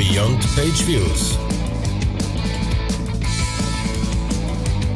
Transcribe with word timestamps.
Beyond 0.00 0.40
Page 0.56 0.86
Views. 0.86 1.38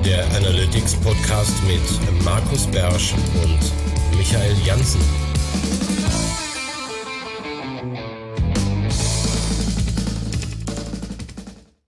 Der 0.03 0.25
Analytics 0.35 0.95
Podcast 0.95 1.53
mit 1.65 2.25
Markus 2.25 2.67
Bersch 2.69 3.13
und 3.13 4.17
Michael 4.17 4.57
Janssen. 4.65 5.03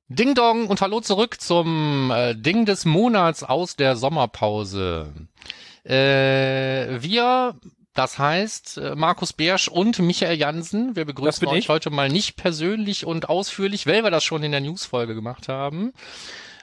Ding 0.08 0.34
Dong 0.34 0.66
und 0.66 0.82
hallo 0.82 1.00
zurück 1.00 1.40
zum 1.40 2.10
äh, 2.10 2.34
Ding 2.34 2.66
des 2.66 2.84
Monats 2.84 3.42
aus 3.42 3.76
der 3.76 3.96
Sommerpause. 3.96 5.10
Äh, 5.84 7.00
wir, 7.00 7.54
das 7.96 8.18
heißt 8.18 8.78
äh, 8.78 8.94
Markus 8.94 9.32
Bersch 9.32 9.68
und 9.68 9.98
Michael 9.98 10.36
Jansen, 10.36 10.96
wir 10.96 11.04
begrüßen 11.04 11.48
euch 11.48 11.58
ich. 11.58 11.68
heute 11.68 11.90
mal 11.90 12.08
nicht 12.08 12.36
persönlich 12.36 13.06
und 13.06 13.28
ausführlich, 13.28 13.86
weil 13.86 14.04
wir 14.04 14.10
das 14.10 14.22
schon 14.22 14.42
in 14.42 14.52
der 14.52 14.60
Newsfolge 14.60 15.14
gemacht 15.14 15.48
haben. 15.48 15.92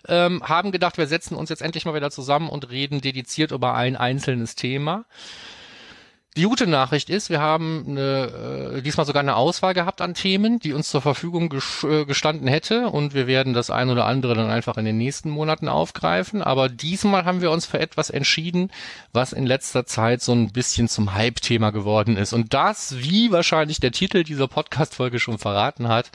Ähm, 0.07 0.43
haben 0.43 0.71
gedacht, 0.71 0.97
wir 0.97 1.07
setzen 1.07 1.35
uns 1.35 1.49
jetzt 1.49 1.61
endlich 1.61 1.85
mal 1.85 1.95
wieder 1.95 2.11
zusammen 2.11 2.49
und 2.49 2.69
reden 2.69 3.01
dediziert 3.01 3.51
über 3.51 3.73
ein 3.73 3.95
einzelnes 3.95 4.55
Thema. 4.55 5.05
Die 6.35 6.43
gute 6.43 6.65
Nachricht 6.65 7.11
ist, 7.11 7.29
wir 7.29 7.41
haben 7.41 7.85
eine, 7.87 8.77
äh, 8.77 8.81
diesmal 8.81 9.05
sogar 9.05 9.19
eine 9.19 9.35
Auswahl 9.35 9.75
gehabt 9.75 10.01
an 10.01 10.15
Themen, 10.15 10.57
die 10.57 10.73
uns 10.73 10.89
zur 10.89 11.03
Verfügung 11.03 11.53
äh, 11.83 12.05
gestanden 12.05 12.47
hätte 12.47 12.89
und 12.89 13.13
wir 13.13 13.27
werden 13.27 13.53
das 13.53 13.69
ein 13.69 13.91
oder 13.91 14.05
andere 14.05 14.33
dann 14.33 14.49
einfach 14.49 14.77
in 14.77 14.85
den 14.85 14.97
nächsten 14.97 15.29
Monaten 15.29 15.67
aufgreifen. 15.67 16.41
Aber 16.41 16.69
diesmal 16.69 17.25
haben 17.25 17.41
wir 17.41 17.51
uns 17.51 17.67
für 17.67 17.79
etwas 17.79 18.09
entschieden, 18.09 18.71
was 19.11 19.31
in 19.31 19.45
letzter 19.45 19.85
Zeit 19.85 20.23
so 20.23 20.31
ein 20.31 20.51
bisschen 20.51 20.87
zum 20.87 21.13
Hype-Thema 21.13 21.69
geworden 21.69 22.17
ist. 22.17 22.33
Und 22.33 22.55
das, 22.55 22.97
wie 22.97 23.31
wahrscheinlich 23.31 23.79
der 23.79 23.91
Titel 23.91 24.23
dieser 24.23 24.47
Podcast-Folge 24.47 25.19
schon 25.19 25.37
verraten 25.37 25.87
hat, 25.87 26.09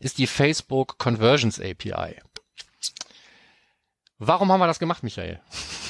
ist 0.00 0.18
die 0.18 0.26
Facebook 0.26 0.98
Conversions 0.98 1.60
API. 1.60 2.16
Warum 4.22 4.52
haben 4.52 4.60
wir 4.60 4.66
das 4.66 4.78
gemacht, 4.78 5.02
Michael? 5.02 5.40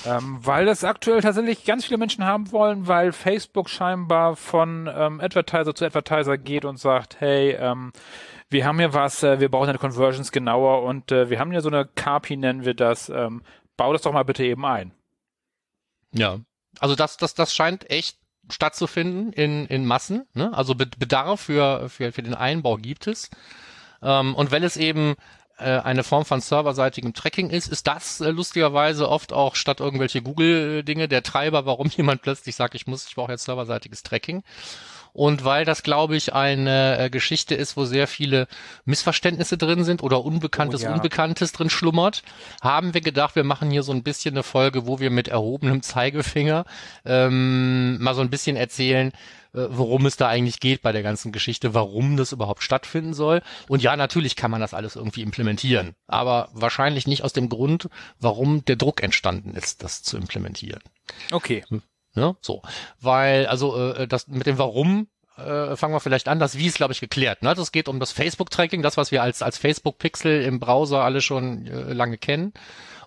Ähm, 0.07 0.39
weil 0.41 0.65
das 0.65 0.85
aktuell 0.85 1.21
tatsächlich 1.21 1.65
ganz 1.65 1.85
viele 1.85 1.99
Menschen 1.99 2.25
haben 2.25 2.53
wollen, 2.53 2.87
weil 2.87 3.11
Facebook 3.13 3.69
scheinbar 3.69 4.37
von 4.37 4.89
ähm, 4.93 5.21
Advertiser 5.21 5.75
zu 5.75 5.85
Advertiser 5.85 6.39
geht 6.39 6.65
und 6.65 6.79
sagt, 6.79 7.21
hey, 7.21 7.51
ähm, 7.59 7.93
wir 8.49 8.65
haben 8.65 8.79
hier 8.79 8.95
was, 8.95 9.23
äh, 9.25 9.41
wir 9.41 9.49
brauchen 9.51 9.67
deine 9.67 9.79
Conversions 9.79 10.31
genauer 10.31 10.85
und 10.85 11.11
äh, 11.11 11.29
wir 11.29 11.41
haben 11.41 11.51
hier 11.51 11.61
so 11.61 11.69
eine 11.69 11.85
KPI, 11.87 12.37
nennen 12.37 12.65
wir 12.65 12.75
das, 12.75 13.09
ähm, 13.09 13.43
bau 13.77 13.93
das 13.93 14.03
doch 14.03 14.13
mal 14.13 14.23
bitte 14.25 14.45
eben 14.45 14.65
ein. 14.65 14.93
Ja, 16.13 16.39
also 16.79 16.95
das, 16.95 17.17
das, 17.17 17.35
das 17.35 17.53
scheint 17.55 17.91
echt 17.91 18.17
stattzufinden 18.49 19.33
in, 19.33 19.67
in 19.67 19.87
Massen. 19.87 20.27
Ne? 20.35 20.53
Also 20.55 20.75
Be- 20.77 20.87
Bedarf 20.99 21.41
für, 21.41 21.89
für, 21.89 22.13
für 22.13 22.23
den 22.23 22.35
Einbau 22.35 22.77
gibt 22.77 23.07
es. 23.07 23.29
Ähm, 24.03 24.35
und 24.35 24.51
wenn 24.51 24.63
es 24.63 24.77
eben 24.77 25.15
eine 25.65 26.03
Form 26.05 26.25
von 26.25 26.41
serverseitigem 26.41 27.15
Tracking 27.15 27.51
ist, 27.51 27.69
ist 27.69 27.87
das 27.87 28.21
äh, 28.21 28.31
lustigerweise 28.31 29.09
oft 29.09 29.33
auch 29.33 29.55
statt 29.55 29.81
irgendwelche 29.81 30.23
Google-Dinge 30.23 31.09
der 31.09 31.23
Treiber, 31.23 31.67
warum 31.67 31.89
jemand 31.97 32.23
plötzlich 32.23 32.57
sagt, 32.57 32.75
ich 32.75 32.87
muss, 32.87 33.07
ich 33.07 33.15
brauche 33.15 33.33
jetzt 33.33 33.45
serverseitiges 33.45 34.03
Tracking. 34.03 34.43
Und 35.21 35.45
weil 35.45 35.67
das, 35.67 35.83
glaube 35.83 36.17
ich, 36.17 36.33
eine 36.33 36.99
äh, 36.99 37.11
Geschichte 37.11 37.55
ist, 37.55 37.77
wo 37.77 37.85
sehr 37.85 38.07
viele 38.07 38.49
Missverständnisse 38.87 39.59
drin 39.59 39.85
sind 39.85 40.03
oder 40.03 40.25
Unbekanntes, 40.25 40.81
Oh 40.81 40.85
ja. 40.85 40.95
Unbekanntes 40.95 41.53
drin 41.53 41.69
schlummert, 41.69 42.23
haben 42.63 42.95
wir 42.95 43.03
gedacht, 43.03 43.37
wir 43.37 43.45
machen 43.45 43.71
hier 43.71 43.83
so 43.83 43.93
ein 43.93 44.03
bisschen 44.03 44.33
eine 44.33 44.43
Folge, 44.43 44.87
wo 44.87 44.99
wir 44.99 45.11
mit 45.11 45.29
erhobenem 45.29 45.83
Zeigefinger 45.83 46.65
ähm, 47.05 48.03
mal 48.03 48.15
so 48.15 48.23
ein 48.23 48.31
bisschen 48.31 48.57
erzählen, 48.57 49.09
äh, 49.53 49.67
worum 49.69 50.07
es 50.07 50.17
da 50.17 50.27
eigentlich 50.27 50.59
geht 50.59 50.81
bei 50.81 50.91
der 50.91 51.03
ganzen 51.03 51.33
Geschichte, 51.33 51.75
warum 51.75 52.17
das 52.17 52.33
überhaupt 52.33 52.63
stattfinden 52.63 53.13
soll. 53.13 53.43
Und 53.69 53.83
ja, 53.83 53.97
natürlich 53.97 54.37
kann 54.37 54.51
man 54.51 54.63
das 54.63 54.73
alles 54.73 54.97
irgendwie 54.97 55.21
implementieren, 55.21 55.97
aber 56.07 56.49
wahrscheinlich 56.55 57.07
nicht 57.07 57.25
aus 57.25 57.35
dem 57.35 57.51
Grund, 57.51 57.91
warum 58.21 58.65
der 58.65 58.77
Druck 58.77 59.03
entstanden 59.03 59.51
ist, 59.55 59.85
das 59.85 60.03
zu 60.03 60.17
implementieren. 60.17 60.81
Okay. 61.31 61.63
Ne? 62.15 62.37
So, 62.41 62.63
weil 63.01 63.47
also 63.47 63.93
äh, 63.93 64.09
das 64.09 64.27
mit 64.27 64.47
dem 64.47 64.59
Warum 64.59 65.07
äh, 65.47 65.77
fangen 65.77 65.95
wir 65.95 66.01
vielleicht 66.01 66.29
an. 66.29 66.39
Das 66.39 66.57
Wie 66.59 66.67
ist 66.67 66.77
glaube 66.77 66.93
ich 66.93 67.01
geklärt. 67.01 67.43
Ne? 67.43 67.55
Das 67.55 67.73
geht 67.73 67.89
um 67.89 68.01
das 68.01 68.13
Facebook-Tracking, 68.13 68.83
das 68.83 68.97
was 68.97 69.11
wir 69.11 69.23
als 69.23 69.43
als 69.43 69.59
Facebook-Pixel 69.59 70.43
im 70.43 70.61
Browser 70.61 71.03
alle 71.03 71.21
schon 71.21 71.67
äh, 71.67 71.93
lange 71.93 72.19
kennen. 72.19 72.53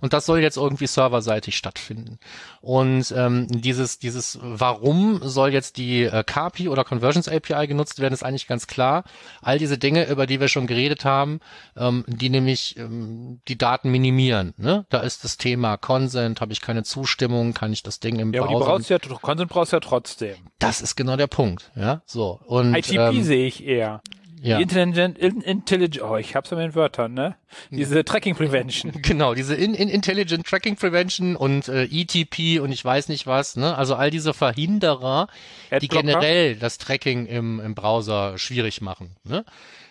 Und 0.03 0.11
das 0.11 0.25
soll 0.25 0.41
jetzt 0.41 0.57
irgendwie 0.57 0.85
serverseitig 0.85 1.55
stattfinden. 1.55 2.19
Und 2.59 3.13
ähm, 3.15 3.47
dieses 3.49 3.99
dieses 3.99 4.37
Warum 4.41 5.21
soll 5.23 5.53
jetzt 5.53 5.77
die 5.77 6.03
äh, 6.03 6.25
KPI 6.25 6.67
oder 6.67 6.83
Conversions 6.83 7.29
API 7.29 7.67
genutzt 7.67 8.01
werden, 8.01 8.13
ist 8.13 8.21
eigentlich 8.21 8.45
ganz 8.45 8.67
klar. 8.67 9.05
All 9.41 9.59
diese 9.59 9.77
Dinge, 9.77 10.09
über 10.09 10.27
die 10.27 10.41
wir 10.41 10.49
schon 10.49 10.67
geredet 10.67 11.05
haben, 11.05 11.39
ähm, 11.77 12.03
die 12.05 12.29
nämlich 12.29 12.75
ähm, 12.75 13.39
die 13.47 13.57
Daten 13.57 13.91
minimieren. 13.91 14.53
Ne? 14.57 14.85
Da 14.89 14.99
ist 14.99 15.23
das 15.23 15.37
Thema 15.37 15.77
Consent, 15.77 16.41
habe 16.41 16.51
ich 16.51 16.59
keine 16.59 16.83
Zustimmung, 16.83 17.53
kann 17.53 17.71
ich 17.71 17.81
das 17.81 18.01
Ding 18.01 18.19
im 18.19 18.33
Ja, 18.33 18.41
aber 18.41 18.49
die 18.49 18.55
Browser 18.55 18.65
brauchst 18.71 18.89
du 18.89 18.93
ja, 18.95 19.19
Consent 19.21 19.49
brauchst 19.49 19.71
du 19.71 19.77
ja 19.77 19.79
trotzdem. 19.79 20.35
das 20.59 20.81
ist 20.81 20.97
genau 20.97 21.15
der 21.15 21.27
Punkt, 21.27 21.71
ja. 21.77 22.01
So 22.05 22.41
und 22.45 22.75
ITP 22.75 22.97
ähm, 22.97 23.23
sehe 23.23 23.47
ich 23.47 23.63
eher. 23.65 24.01
Ja. 24.43 24.57
Die 24.57 24.63
Intelligent, 24.63 25.17
in, 25.17 25.41
Intelligent, 25.41 26.03
oh, 26.03 26.17
ich 26.17 26.35
hab's 26.35 26.49
ja 26.49 26.57
mit 26.57 26.65
den 26.65 26.75
Wörtern, 26.75 27.13
ne? 27.13 27.35
Diese 27.71 28.03
Tracking 28.03 28.35
Prevention. 28.35 28.91
Genau, 29.01 29.33
diese 29.33 29.55
in, 29.55 29.73
in 29.73 29.87
Intelligent 29.87 30.45
Tracking 30.45 30.75
Prevention 30.75 31.35
und 31.37 31.69
äh, 31.69 31.85
ETP 31.85 32.59
und 32.59 32.71
ich 32.71 32.83
weiß 32.83 33.07
nicht 33.07 33.25
was, 33.25 33.55
ne? 33.55 33.77
Also 33.77 33.95
all 33.95 34.11
diese 34.11 34.33
Verhinderer, 34.33 35.27
die 35.71 35.75
Adblocker. 35.75 36.01
generell 36.01 36.55
das 36.57 36.77
Tracking 36.77 37.25
im, 37.25 37.61
im 37.61 37.73
Browser 37.73 38.37
schwierig 38.37 38.81
machen. 38.81 39.15
Ne? 39.23 39.45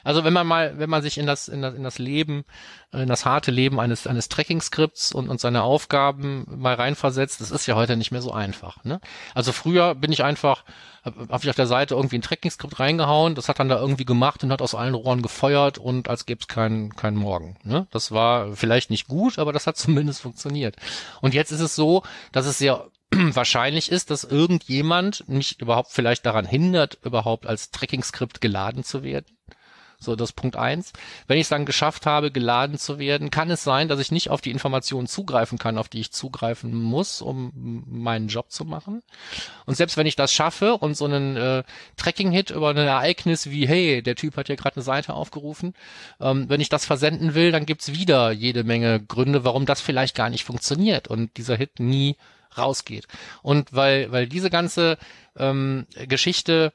Also 0.04 0.24
wenn 0.24 0.32
man 0.32 0.46
mal, 0.46 0.78
wenn 0.78 0.90
man 0.90 1.02
sich 1.02 1.18
in 1.18 1.26
das, 1.26 1.48
in 1.48 1.62
das, 1.62 1.74
in 1.74 1.82
das 1.82 1.98
Leben, 1.98 2.44
in 2.92 3.08
das 3.08 3.24
harte 3.24 3.50
Leben 3.50 3.80
eines, 3.80 4.06
eines 4.06 4.28
Tracking-Skripts 4.28 5.12
und, 5.12 5.28
und 5.28 5.40
seine 5.40 5.62
Aufgaben 5.62 6.44
mal 6.48 6.74
reinversetzt, 6.74 7.40
das 7.40 7.50
ist 7.50 7.66
ja 7.66 7.74
heute 7.74 7.96
nicht 7.96 8.10
mehr 8.10 8.22
so 8.22 8.32
einfach. 8.32 8.84
Ne? 8.84 9.00
Also 9.34 9.52
früher 9.52 9.94
bin 9.94 10.12
ich 10.12 10.24
einfach, 10.24 10.64
habe 11.04 11.28
hab 11.28 11.42
ich 11.42 11.50
auf 11.50 11.56
der 11.56 11.66
Seite 11.66 11.94
irgendwie 11.94 12.18
ein 12.18 12.22
Tracking-Skript 12.22 12.80
reingehauen, 12.80 13.34
das 13.34 13.48
hat 13.48 13.60
dann 13.60 13.68
da 13.68 13.78
irgendwie 13.78 14.04
gemacht 14.04 14.44
und 14.44 14.52
hat 14.52 14.62
aus 14.62 14.74
allen 14.74 14.94
Rohren 14.94 15.22
gefeuert 15.22 15.78
und 15.78 16.08
als 16.08 16.26
gäbe 16.26 16.40
es 16.40 16.48
keinen 16.48 16.94
keinen 16.96 17.16
Morgen. 17.16 17.56
Ne? 17.64 17.86
Das 17.90 18.12
war 18.12 18.54
vielleicht 18.54 18.90
nicht 18.90 19.08
gut, 19.08 19.38
aber 19.38 19.52
das 19.52 19.66
hat 19.66 19.76
zumindest 19.82 20.20
funktioniert. 20.20 20.76
Und 21.20 21.34
jetzt 21.34 21.52
ist 21.52 21.60
es 21.60 21.74
so, 21.74 22.02
dass 22.32 22.46
es 22.46 22.58
sehr 22.58 22.86
wahrscheinlich 23.10 23.90
ist, 23.90 24.10
dass 24.10 24.24
irgendjemand 24.24 25.28
mich 25.28 25.60
überhaupt 25.60 25.90
vielleicht 25.92 26.26
daran 26.26 26.46
hindert, 26.46 26.98
überhaupt 27.02 27.46
als 27.46 27.70
Tracking-Skript 27.70 28.40
geladen 28.40 28.84
zu 28.84 29.02
werden. 29.02 29.26
So, 30.02 30.16
das 30.16 30.30
ist 30.30 30.36
Punkt 30.36 30.56
eins. 30.56 30.92
Wenn 31.26 31.38
ich 31.38 31.42
es 31.42 31.48
dann 31.48 31.66
geschafft 31.66 32.06
habe, 32.06 32.30
geladen 32.30 32.78
zu 32.78 32.98
werden, 32.98 33.30
kann 33.30 33.50
es 33.50 33.64
sein, 33.64 33.88
dass 33.88 34.00
ich 34.00 34.10
nicht 34.10 34.30
auf 34.30 34.40
die 34.40 34.50
Informationen 34.50 35.06
zugreifen 35.06 35.58
kann, 35.58 35.78
auf 35.78 35.88
die 35.88 36.00
ich 36.00 36.12
zugreifen 36.12 36.74
muss, 36.74 37.22
um 37.22 37.84
meinen 37.86 38.28
Job 38.28 38.50
zu 38.50 38.64
machen. 38.64 39.02
Und 39.66 39.76
selbst 39.76 39.96
wenn 39.96 40.06
ich 40.06 40.16
das 40.16 40.32
schaffe 40.32 40.76
und 40.76 40.96
so 40.96 41.04
einen 41.04 41.36
äh, 41.36 41.62
Tracking-Hit 41.96 42.50
über 42.50 42.70
ein 42.70 42.76
Ereignis 42.76 43.50
wie, 43.50 43.66
hey, 43.66 44.02
der 44.02 44.16
Typ 44.16 44.36
hat 44.36 44.48
hier 44.48 44.56
gerade 44.56 44.76
eine 44.76 44.82
Seite 44.82 45.14
aufgerufen, 45.14 45.74
ähm, 46.20 46.48
wenn 46.48 46.60
ich 46.60 46.69
das 46.69 46.84
versenden 46.84 47.34
will, 47.34 47.52
dann 47.52 47.66
gibt's 47.66 47.92
wieder 47.92 48.32
jede 48.32 48.64
Menge 48.64 49.00
Gründe, 49.00 49.44
warum 49.44 49.66
das 49.66 49.80
vielleicht 49.80 50.14
gar 50.14 50.30
nicht 50.30 50.44
funktioniert 50.44 51.08
und 51.08 51.36
dieser 51.36 51.56
Hit 51.56 51.80
nie 51.80 52.16
rausgeht. 52.56 53.06
Und 53.42 53.72
weil, 53.72 54.12
weil 54.12 54.26
diese 54.26 54.50
ganze 54.50 54.98
ähm, 55.36 55.86
Geschichte 56.08 56.72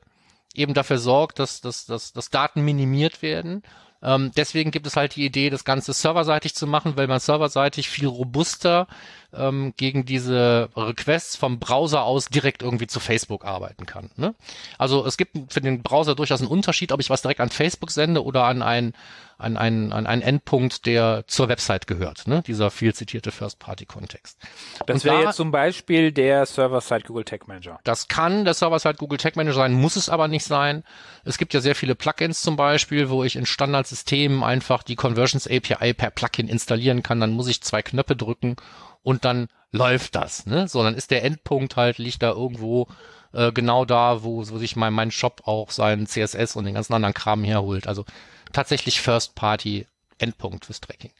eben 0.57 0.73
dafür 0.73 0.97
sorgt, 0.97 1.39
dass, 1.39 1.61
dass, 1.61 1.85
dass, 1.85 2.13
dass 2.13 2.29
Daten 2.29 2.61
minimiert 2.61 3.21
werden. 3.21 3.63
Ähm, 4.01 4.31
deswegen 4.35 4.71
gibt 4.71 4.85
es 4.85 4.95
halt 4.95 5.15
die 5.15 5.25
Idee, 5.25 5.49
das 5.49 5.65
Ganze 5.65 5.93
serverseitig 5.93 6.53
zu 6.53 6.67
machen, 6.67 6.97
weil 6.97 7.07
man 7.07 7.19
serverseitig 7.19 7.89
viel 7.89 8.07
robuster 8.07 8.87
ähm, 9.37 9.73
gegen 9.77 10.05
diese 10.05 10.69
Requests 10.75 11.35
vom 11.35 11.59
Browser 11.59 12.03
aus 12.03 12.27
direkt 12.27 12.63
irgendwie 12.63 12.87
zu 12.87 12.99
Facebook 12.99 13.45
arbeiten 13.45 13.85
kann. 13.85 14.09
Ne? 14.15 14.35
Also 14.77 15.05
es 15.05 15.17
gibt 15.17 15.53
für 15.53 15.61
den 15.61 15.81
Browser 15.83 16.15
durchaus 16.15 16.41
einen 16.41 16.49
Unterschied, 16.49 16.91
ob 16.91 16.99
ich 16.99 17.09
was 17.09 17.21
direkt 17.21 17.39
an 17.41 17.49
Facebook 17.49 17.91
sende 17.91 18.23
oder 18.23 18.43
an 18.45 18.61
einen 18.61 18.93
an 19.39 19.55
einen, 19.55 19.93
an 19.93 20.07
einen 20.07 20.23
Endpunkt, 20.23 20.87
der 20.87 21.23
zur 21.27 21.47
Website 21.47 21.85
gehört, 21.85 22.27
ne? 22.27 22.41
dieser 22.47 22.71
viel 22.71 22.95
zitierte 22.95 23.31
First-Party-Kontext. 23.31 24.39
Das 24.87 25.03
wäre 25.03 25.17
da- 25.21 25.23
jetzt 25.27 25.35
zum 25.35 25.51
Beispiel 25.51 26.11
der 26.11 26.43
Server-Side 26.47 27.03
Google 27.05 27.23
Tag 27.23 27.47
Manager. 27.47 27.79
Das 27.83 28.07
kann 28.07 28.45
der 28.45 28.55
Server-Side 28.55 28.95
Google 28.95 29.19
Tag 29.19 29.35
Manager 29.35 29.57
sein, 29.57 29.73
muss 29.73 29.95
es 29.95 30.09
aber 30.09 30.27
nicht 30.27 30.43
sein. 30.43 30.83
Es 31.23 31.37
gibt 31.37 31.53
ja 31.53 31.61
sehr 31.61 31.75
viele 31.75 31.93
Plugins 31.93 32.41
zum 32.41 32.55
Beispiel, 32.55 33.11
wo 33.11 33.23
ich 33.23 33.35
in 33.35 33.45
Standardsystemen 33.45 34.43
einfach 34.43 34.81
die 34.81 34.95
Conversions 34.95 35.45
API 35.47 35.93
per 35.93 36.09
Plugin 36.09 36.47
installieren 36.47 37.03
kann. 37.03 37.19
Dann 37.19 37.33
muss 37.33 37.47
ich 37.47 37.61
zwei 37.61 37.83
Knöpfe 37.83 38.15
drücken 38.15 38.55
und 39.03 39.25
dann 39.25 39.47
läuft 39.71 40.15
das. 40.15 40.45
Ne? 40.45 40.67
So, 40.67 40.83
dann 40.83 40.95
ist 40.95 41.11
der 41.11 41.23
Endpunkt 41.23 41.75
halt, 41.75 41.97
liegt 41.97 42.23
da 42.23 42.31
irgendwo 42.31 42.87
äh, 43.33 43.51
genau 43.51 43.85
da, 43.85 44.23
wo, 44.23 44.47
wo 44.49 44.57
sich 44.57 44.75
mein, 44.75 44.93
mein 44.93 45.11
Shop 45.11 45.43
auch 45.45 45.71
seinen 45.71 46.07
CSS 46.07 46.55
und 46.55 46.65
den 46.65 46.75
ganzen 46.75 46.93
anderen 46.93 47.13
Kram 47.13 47.43
herholt. 47.43 47.87
Also 47.87 48.05
tatsächlich 48.53 49.01
First-Party-Endpunkt 49.01 50.65
fürs 50.65 50.81
Tracking. 50.81 51.11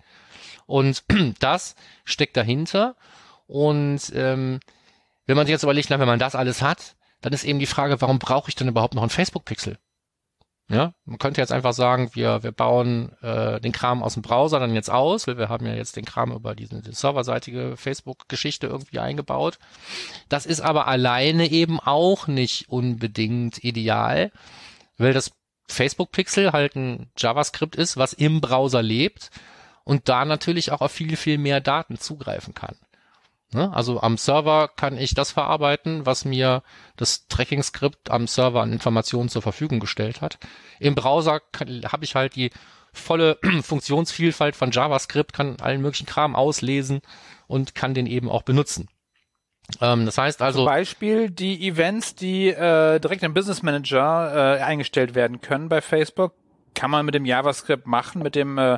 Und 0.66 1.04
das 1.40 1.76
steckt 2.06 2.38
dahinter. 2.38 2.96
Und 3.48 4.12
ähm, 4.14 4.60
wenn 5.26 5.36
man 5.38 5.46
sich 5.46 5.52
jetzt 5.52 5.64
überlegt, 5.64 5.90
na, 5.90 6.00
wenn 6.00 6.08
man 6.08 6.20
das 6.20 6.36
alles 6.36 6.62
hat, 6.62 6.96
dann 7.22 7.34
ist 7.34 7.44
eben 7.44 7.60
die 7.60 7.66
Frage, 7.66 8.00
warum 8.02 8.20
brauche 8.20 8.50
ich 8.50 8.56
denn 8.56 8.68
überhaupt 8.68 8.94
noch 8.94 9.02
einen 9.02 9.10
Facebook-Pixel? 9.10 9.78
Ja, 10.70 10.94
man 11.06 11.18
könnte 11.18 11.40
jetzt 11.40 11.54
einfach 11.54 11.72
sagen, 11.72 12.10
wir, 12.14 12.44
wir 12.44 12.52
bauen 12.52 13.14
äh, 13.22 13.62
den 13.62 13.72
Kram 13.72 14.04
aus 14.04 14.16
dem 14.16 14.22
Browser 14.22 14.60
dann 14.60 14.76
jetzt 14.76 14.90
aus, 14.90 15.26
weil 15.26 15.38
wir 15.38 15.48
haben 15.48 15.66
ja 15.66 15.74
jetzt 15.74 15.96
den 15.96 16.04
Kram 16.04 16.34
über 16.34 16.56
diese 16.56 16.82
die 16.82 16.94
serverseitige 16.94 17.78
Facebook-Geschichte 17.78 18.68
irgendwie 18.68 19.00
eingebaut. 19.00 19.60
Das 20.28 20.46
ist 20.46 20.60
aber 20.60 20.88
alleine 20.88 21.50
eben 21.50 21.80
auch 21.80 22.28
nicht 22.28 22.68
unbedingt 22.68 23.64
ideal, 23.64 24.30
weil 24.98 25.14
das 25.14 25.32
Facebook-Pixel 25.70 26.52
halt 26.52 26.76
ein 26.76 27.12
JavaScript 27.18 27.78
ist, 27.78 27.96
was 27.96 28.12
im 28.12 28.42
Browser 28.42 28.84
lebt 28.84 29.32
und 29.86 30.10
da 30.10 30.26
natürlich 30.26 30.74
auch 30.74 30.82
auf 30.82 30.92
viel, 30.92 31.16
viel 31.16 31.38
mehr 31.38 31.62
Daten 31.62 31.98
zugreifen 31.98 32.54
kann. 32.54 32.76
Ne? 33.54 33.72
Also 33.74 34.02
am 34.02 34.18
Server 34.18 34.68
kann 34.68 34.98
ich 34.98 35.14
das 35.14 35.32
verarbeiten, 35.32 36.06
was 36.06 36.26
mir 36.26 36.64
das 36.98 37.28
Tracking-Skript 37.28 38.12
am 38.12 38.28
Server 38.28 38.62
an 38.62 38.74
Informationen 38.74 39.30
zur 39.30 39.42
Verfügung 39.42 39.80
gestellt 39.80 40.22
hat. 40.22 40.38
Im 40.80 40.96
Browser 40.96 41.42
habe 41.56 42.04
ich 42.04 42.16
halt 42.16 42.36
die 42.36 42.52
volle 42.92 43.38
Funktionsvielfalt 43.62 44.56
von 44.56 44.72
JavaScript, 44.72 45.34
kann 45.34 45.58
allen 45.62 45.82
möglichen 45.82 46.06
Kram 46.06 46.36
auslesen 46.36 47.02
und 47.48 47.74
kann 47.76 47.94
den 47.94 48.06
eben 48.06 48.30
auch 48.30 48.44
benutzen. 48.44 48.90
Ähm, 49.82 50.06
das 50.06 50.18
heißt 50.18 50.42
also. 50.42 50.60
Zum 50.60 50.66
Beispiel 50.66 51.30
die 51.30 51.68
Events, 51.68 52.16
die 52.16 52.50
äh, 52.50 53.00
direkt 53.00 53.24
im 53.24 53.34
Business 53.34 53.64
Manager 53.64 54.58
äh, 54.58 54.62
eingestellt 54.62 55.16
werden 55.16 55.42
können 55.42 55.70
bei 55.70 55.82
Facebook, 55.82 56.34
kann 56.74 56.92
man 56.92 57.06
mit 57.06 57.16
dem 57.16 57.26
JavaScript 57.26 57.88
machen, 57.88 58.22
mit 58.22 58.36
dem 58.36 58.58
äh, 58.58 58.78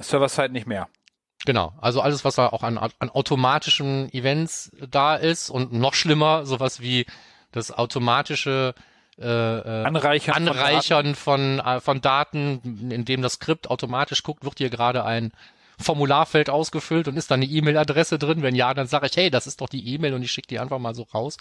Server-Side 0.00 0.50
nicht 0.50 0.66
mehr. 0.66 0.88
Genau, 1.46 1.72
also 1.80 2.00
alles, 2.00 2.24
was 2.24 2.34
da 2.34 2.48
auch 2.48 2.64
an, 2.64 2.76
an 2.76 3.10
automatischen 3.10 4.12
Events 4.12 4.72
da 4.90 5.14
ist 5.14 5.48
und 5.48 5.72
noch 5.72 5.94
schlimmer, 5.94 6.44
sowas 6.44 6.80
wie 6.80 7.06
das 7.52 7.70
automatische 7.70 8.74
äh, 9.18 9.24
äh 9.24 9.84
Anreichern, 9.84 10.34
Anreichern 10.34 11.14
von, 11.14 11.56
Daten. 11.56 11.62
Von, 11.62 11.76
äh, 11.76 11.80
von 11.80 12.00
Daten, 12.00 12.90
indem 12.90 13.22
das 13.22 13.34
Skript 13.34 13.70
automatisch 13.70 14.24
guckt, 14.24 14.44
wird 14.44 14.58
hier 14.58 14.70
gerade 14.70 15.04
ein 15.04 15.30
Formularfeld 15.78 16.50
ausgefüllt 16.50 17.06
und 17.06 17.16
ist 17.16 17.30
da 17.30 17.36
eine 17.36 17.44
E-Mail-Adresse 17.44 18.18
drin? 18.18 18.42
Wenn 18.42 18.56
ja, 18.56 18.74
dann 18.74 18.88
sage 18.88 19.06
ich, 19.06 19.16
hey, 19.16 19.30
das 19.30 19.46
ist 19.46 19.60
doch 19.60 19.68
die 19.68 19.94
E-Mail 19.94 20.14
und 20.14 20.22
ich 20.22 20.32
schicke 20.32 20.48
die 20.48 20.58
einfach 20.58 20.80
mal 20.80 20.96
so 20.96 21.04
raus. 21.14 21.36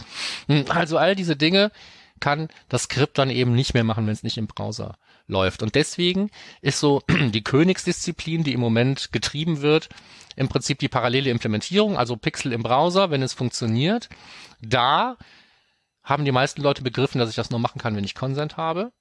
Hm, 0.48 0.66
also 0.70 1.00
all 1.00 1.16
diese 1.16 1.36
Dinge 1.36 1.72
kann 2.20 2.50
das 2.70 2.84
Skript 2.84 3.18
dann 3.18 3.32
eben 3.32 3.56
nicht 3.56 3.74
mehr 3.74 3.84
machen, 3.84 4.06
wenn 4.06 4.14
es 4.14 4.24
nicht 4.24 4.38
im 4.38 4.46
Browser 4.46 4.98
läuft. 5.28 5.64
Und 5.64 5.76
deswegen 5.76 6.30
ist 6.62 6.80
so 6.80 7.02
die 7.10 7.44
Königsdisziplin, 7.44 8.44
die 8.44 8.54
im 8.54 8.60
Moment 8.60 9.12
getrieben 9.12 9.62
wird, 9.62 9.90
im 10.36 10.50
Prinzip 10.50 10.80
die 10.80 10.90
parallele 10.90 11.30
Implementierung, 11.30 11.98
also 11.98 12.18
Pixel 12.18 12.52
im 12.54 12.64
Browser, 12.64 13.10
wenn 13.12 13.22
es 13.22 13.34
funktioniert. 13.34 14.10
Da 14.62 15.18
haben 16.04 16.26
die 16.26 16.32
meisten 16.32 16.62
Leute 16.62 16.84
begriffen, 16.84 17.20
dass 17.20 17.30
ich 17.30 17.36
das 17.36 17.50
nur 17.50 17.60
machen 17.60 17.80
kann, 17.82 17.96
wenn 17.96 18.04
ich 18.04 18.16
Consent 18.16 18.58
habe. 18.58 18.92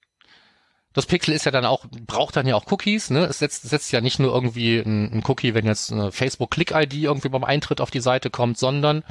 Das 0.95 1.07
Pixel 1.07 1.35
ist 1.35 1.45
ja 1.45 1.51
dann 1.51 1.67
auch, 1.67 1.87
braucht 2.07 2.37
dann 2.37 2.47
ja 2.47 2.55
auch 2.55 2.71
Cookies, 2.71 3.11
ne? 3.11 3.27
Es 3.27 3.41
setzt, 3.41 3.69
setzt 3.69 3.91
ja 3.91 4.01
nicht 4.01 4.21
nur 4.21 4.33
irgendwie 4.33 4.79
ein, 4.79 5.13
ein 5.13 5.23
Cookie, 5.27 5.53
wenn 5.53 5.67
jetzt 5.67 5.93
eine 5.93 6.13
Facebook-Click-ID 6.13 6.95
irgendwie 6.95 7.29
beim 7.29 7.43
Eintritt 7.43 7.81
auf 7.81 7.91
die 7.91 8.01
Seite 8.01 8.31
kommt, 8.31 8.59
sondern 8.59 9.03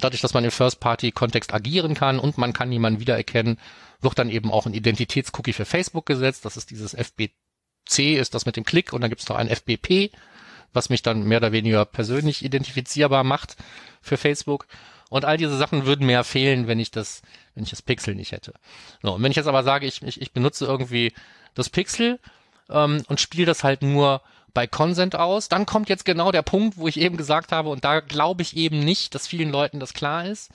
dadurch, 0.00 0.20
dass 0.20 0.34
man 0.34 0.44
im 0.44 0.50
First-Party-Kontext 0.50 1.54
agieren 1.54 1.94
kann 1.94 2.18
und 2.18 2.38
man 2.38 2.52
kann 2.52 2.72
jemanden 2.72 2.98
wiedererkennen, 2.98 3.58
wird 4.00 4.18
dann 4.18 4.30
eben 4.30 4.50
auch 4.50 4.66
ein 4.66 4.74
Identitätscookie 4.74 5.52
für 5.52 5.64
Facebook 5.64 6.06
gesetzt. 6.06 6.44
Das 6.44 6.56
ist 6.56 6.72
dieses 6.72 6.92
FBC, 6.92 8.18
ist 8.18 8.34
das 8.34 8.44
mit 8.44 8.56
dem 8.56 8.64
Klick 8.64 8.92
und 8.92 9.00
dann 9.00 9.10
gibt 9.10 9.22
es 9.22 9.28
noch 9.28 9.36
ein 9.36 9.48
FBP, 9.48 10.10
was 10.72 10.90
mich 10.90 11.02
dann 11.02 11.22
mehr 11.22 11.38
oder 11.38 11.52
weniger 11.52 11.84
persönlich 11.84 12.44
identifizierbar 12.44 13.22
macht 13.22 13.56
für 14.02 14.16
Facebook. 14.16 14.66
Und 15.10 15.24
all 15.24 15.36
diese 15.36 15.56
Sachen 15.56 15.86
würden 15.86 16.06
mir 16.06 16.22
fehlen, 16.24 16.66
wenn 16.66 16.78
ich 16.78 16.90
das, 16.90 17.22
wenn 17.54 17.64
ich 17.64 17.70
das 17.70 17.82
Pixel 17.82 18.14
nicht 18.14 18.32
hätte. 18.32 18.52
So, 19.02 19.14
und 19.14 19.22
wenn 19.22 19.30
ich 19.30 19.36
jetzt 19.36 19.46
aber 19.46 19.62
sage, 19.62 19.86
ich, 19.86 20.02
ich, 20.02 20.20
ich 20.20 20.32
benutze 20.32 20.66
irgendwie 20.66 21.12
das 21.54 21.70
Pixel 21.70 22.18
ähm, 22.68 23.02
und 23.08 23.20
spiele 23.20 23.46
das 23.46 23.64
halt 23.64 23.82
nur 23.82 24.22
bei 24.54 24.66
Consent 24.66 25.14
aus, 25.16 25.48
dann 25.48 25.66
kommt 25.66 25.88
jetzt 25.88 26.04
genau 26.04 26.32
der 26.32 26.42
Punkt, 26.42 26.76
wo 26.76 26.88
ich 26.88 26.98
eben 26.98 27.16
gesagt 27.16 27.52
habe, 27.52 27.68
und 27.68 27.84
da 27.84 28.00
glaube 28.00 28.42
ich 28.42 28.56
eben 28.56 28.80
nicht, 28.80 29.14
dass 29.14 29.26
vielen 29.26 29.50
Leuten 29.50 29.80
das 29.80 29.94
klar 29.94 30.26
ist. 30.26 30.50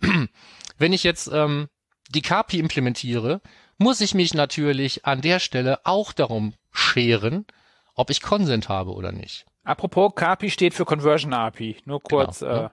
wenn 0.78 0.92
ich 0.92 1.02
jetzt 1.02 1.30
ähm, 1.32 1.68
die 2.10 2.22
KPI 2.22 2.58
implementiere, 2.58 3.40
muss 3.78 4.00
ich 4.00 4.14
mich 4.14 4.34
natürlich 4.34 5.04
an 5.04 5.20
der 5.20 5.40
Stelle 5.40 5.80
auch 5.84 6.12
darum 6.12 6.54
scheren, 6.72 7.46
ob 7.94 8.10
ich 8.10 8.22
Consent 8.22 8.68
habe 8.68 8.92
oder 8.92 9.12
nicht. 9.12 9.46
Apropos, 9.64 10.12
KPI 10.14 10.50
steht 10.50 10.74
für 10.74 10.84
Conversion 10.84 11.32
API. 11.32 11.76
Nur 11.84 12.02
kurz. 12.02 12.40
Genau, 12.40 12.66
äh, 12.66 12.68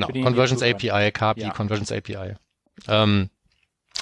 genau. 0.00 0.24
Conversions 0.24 0.62
API, 0.62 1.10
KPI, 1.12 1.42
ja. 1.42 1.50
Conversions 1.50 1.92
API. 1.92 2.34
Ähm, 2.88 3.30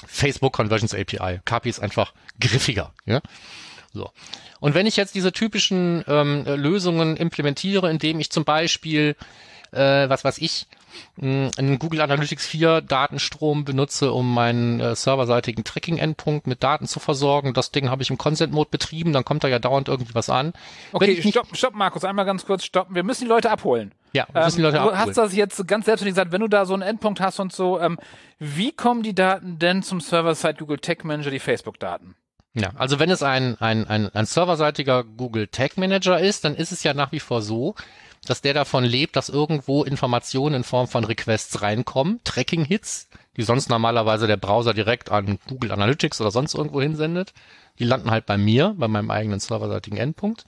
Facebook 0.07 0.53
Conversions 0.53 0.93
API. 0.93 1.39
KPI 1.45 1.69
ist 1.69 1.79
einfach 1.79 2.13
griffiger. 2.39 2.93
Ja? 3.05 3.21
So. 3.93 4.09
Und 4.59 4.75
wenn 4.75 4.85
ich 4.85 4.97
jetzt 4.97 5.15
diese 5.15 5.31
typischen 5.31 6.03
ähm, 6.07 6.43
Lösungen 6.45 7.17
implementiere, 7.17 7.89
indem 7.89 8.19
ich 8.19 8.29
zum 8.29 8.43
Beispiel, 8.43 9.15
äh, 9.71 10.09
was 10.09 10.23
weiß 10.23 10.37
ich, 10.39 10.67
einen 11.21 11.79
Google 11.79 12.01
Analytics 12.01 12.45
4 12.47 12.81
Datenstrom 12.81 13.65
benutze, 13.65 14.11
um 14.11 14.33
meinen 14.33 14.79
äh, 14.79 14.95
serverseitigen 14.95 15.63
Tracking-Endpunkt 15.63 16.47
mit 16.47 16.63
Daten 16.63 16.87
zu 16.87 16.99
versorgen. 16.99 17.53
Das 17.53 17.71
Ding 17.71 17.89
habe 17.89 18.01
ich 18.01 18.09
im 18.09 18.17
Consent-Mode 18.17 18.69
betrieben, 18.69 19.13
dann 19.13 19.25
kommt 19.25 19.43
da 19.43 19.47
ja 19.47 19.59
dauernd 19.59 19.87
irgendwie 19.87 20.15
was 20.15 20.29
an. 20.29 20.53
Okay, 20.93 21.21
stopp, 21.29 21.55
stopp, 21.55 21.75
Markus, 21.75 22.03
einmal 22.03 22.25
ganz 22.25 22.45
kurz 22.45 22.63
stoppen. 22.63 22.95
Wir 22.95 23.03
müssen 23.03 23.25
die 23.25 23.29
Leute 23.29 23.51
abholen. 23.51 23.93
Ja, 24.15 24.27
müssen 24.33 24.61
Leute 24.61 24.77
ähm, 24.77 24.83
abholen. 24.83 24.95
Du 24.95 25.07
hast 25.07 25.17
das 25.17 25.35
jetzt 25.35 25.67
ganz 25.67 25.85
selbstständig 25.85 26.15
gesagt, 26.15 26.31
wenn 26.31 26.39
du 26.39 26.47
da 26.47 26.65
so 26.65 26.73
einen 26.73 26.83
Endpunkt 26.83 27.19
hast 27.19 27.39
und 27.41 27.51
so, 27.51 27.81
ähm, 27.81 27.99
wie 28.39 28.71
kommen 28.71 29.03
die 29.03 29.13
Daten 29.13 29.59
denn 29.59 29.83
zum 29.83 29.99
Server-Side 29.99 30.55
Google 30.55 30.79
Tag 30.79 31.03
Manager, 31.03 31.31
die 31.31 31.39
Facebook-Daten? 31.39 32.15
Ja, 32.53 32.71
also 32.75 32.99
wenn 32.99 33.09
es 33.09 33.21
ein, 33.21 33.59
ein, 33.59 33.85
ein, 33.85 34.07
ein 34.15 34.25
serverseitiger 34.25 35.03
Google 35.03 35.49
Tag 35.49 35.77
Manager 35.77 36.17
ist, 36.17 36.45
dann 36.45 36.55
ist 36.55 36.71
es 36.71 36.83
ja 36.83 36.93
nach 36.93 37.11
wie 37.11 37.19
vor 37.19 37.41
so, 37.41 37.75
dass 38.25 38.41
der 38.41 38.53
davon 38.53 38.85
lebt, 38.85 39.17
dass 39.17 39.27
irgendwo 39.27 39.83
Informationen 39.83 40.55
in 40.55 40.63
Form 40.63 40.87
von 40.87 41.03
Requests 41.03 41.61
reinkommen, 41.61 42.21
Tracking-Hits, 42.23 43.09
die 43.35 43.43
sonst 43.43 43.69
normalerweise 43.69 44.27
der 44.27 44.37
Browser 44.37 44.73
direkt 44.73 45.11
an 45.11 45.39
Google 45.49 45.73
Analytics 45.73 46.21
oder 46.21 46.31
sonst 46.31 46.55
irgendwo 46.55 46.81
hinsendet. 46.81 47.33
Die 47.79 47.83
landen 47.83 48.09
halt 48.09 48.25
bei 48.25 48.37
mir, 48.37 48.73
bei 48.77 48.87
meinem 48.87 49.11
eigenen 49.11 49.41
serverseitigen 49.41 49.99
Endpunkt. 49.99 50.45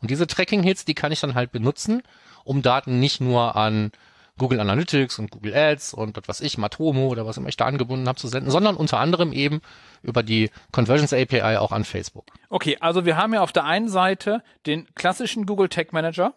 Und 0.00 0.12
diese 0.12 0.28
Tracking-Hits, 0.28 0.84
die 0.84 0.94
kann 0.94 1.10
ich 1.10 1.20
dann 1.20 1.34
halt 1.34 1.50
benutzen, 1.50 2.04
um 2.44 2.62
Daten 2.62 3.00
nicht 3.00 3.20
nur 3.20 3.56
an 3.56 3.90
Google 4.36 4.60
Analytics 4.60 5.18
und 5.18 5.30
Google 5.30 5.54
Ads 5.54 5.94
und 5.94 6.16
was 6.16 6.28
weiß 6.28 6.40
ich, 6.40 6.58
Matomo 6.58 7.08
oder 7.08 7.26
was 7.26 7.36
immer 7.36 7.48
ich 7.48 7.56
da 7.56 7.66
angebunden 7.66 8.08
habe 8.08 8.18
zu 8.18 8.28
senden, 8.28 8.50
sondern 8.50 8.76
unter 8.76 8.98
anderem 8.98 9.32
eben 9.32 9.60
über 10.02 10.22
die 10.22 10.50
Conversions 10.72 11.12
API 11.12 11.56
auch 11.56 11.72
an 11.72 11.84
Facebook. 11.84 12.26
Okay, 12.48 12.76
also 12.80 13.04
wir 13.04 13.16
haben 13.16 13.32
ja 13.32 13.42
auf 13.42 13.52
der 13.52 13.64
einen 13.64 13.88
Seite 13.88 14.42
den 14.66 14.92
klassischen 14.94 15.46
Google 15.46 15.68
Tag 15.68 15.92
Manager, 15.92 16.34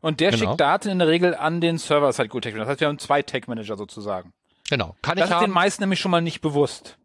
und 0.00 0.20
der 0.20 0.30
genau. 0.30 0.50
schickt 0.50 0.60
Daten 0.60 0.88
in 0.88 0.98
der 0.98 1.08
Regel 1.08 1.34
an 1.34 1.60
den 1.60 1.78
Server-Side 1.78 2.28
Google 2.28 2.42
Tag 2.42 2.52
Manager. 2.52 2.64
Das 2.64 2.72
heißt, 2.72 2.80
wir 2.80 2.88
haben 2.88 2.98
zwei 2.98 3.22
Tag 3.22 3.48
Manager 3.48 3.76
sozusagen. 3.76 4.32
Genau. 4.68 4.96
Kann 5.02 5.16
das 5.16 5.26
ich 5.26 5.30
ist 5.30 5.36
haben. 5.36 5.46
den 5.46 5.52
meisten 5.52 5.82
nämlich 5.82 6.00
schon 6.00 6.10
mal 6.10 6.20
nicht 6.20 6.40
bewusst. 6.40 6.96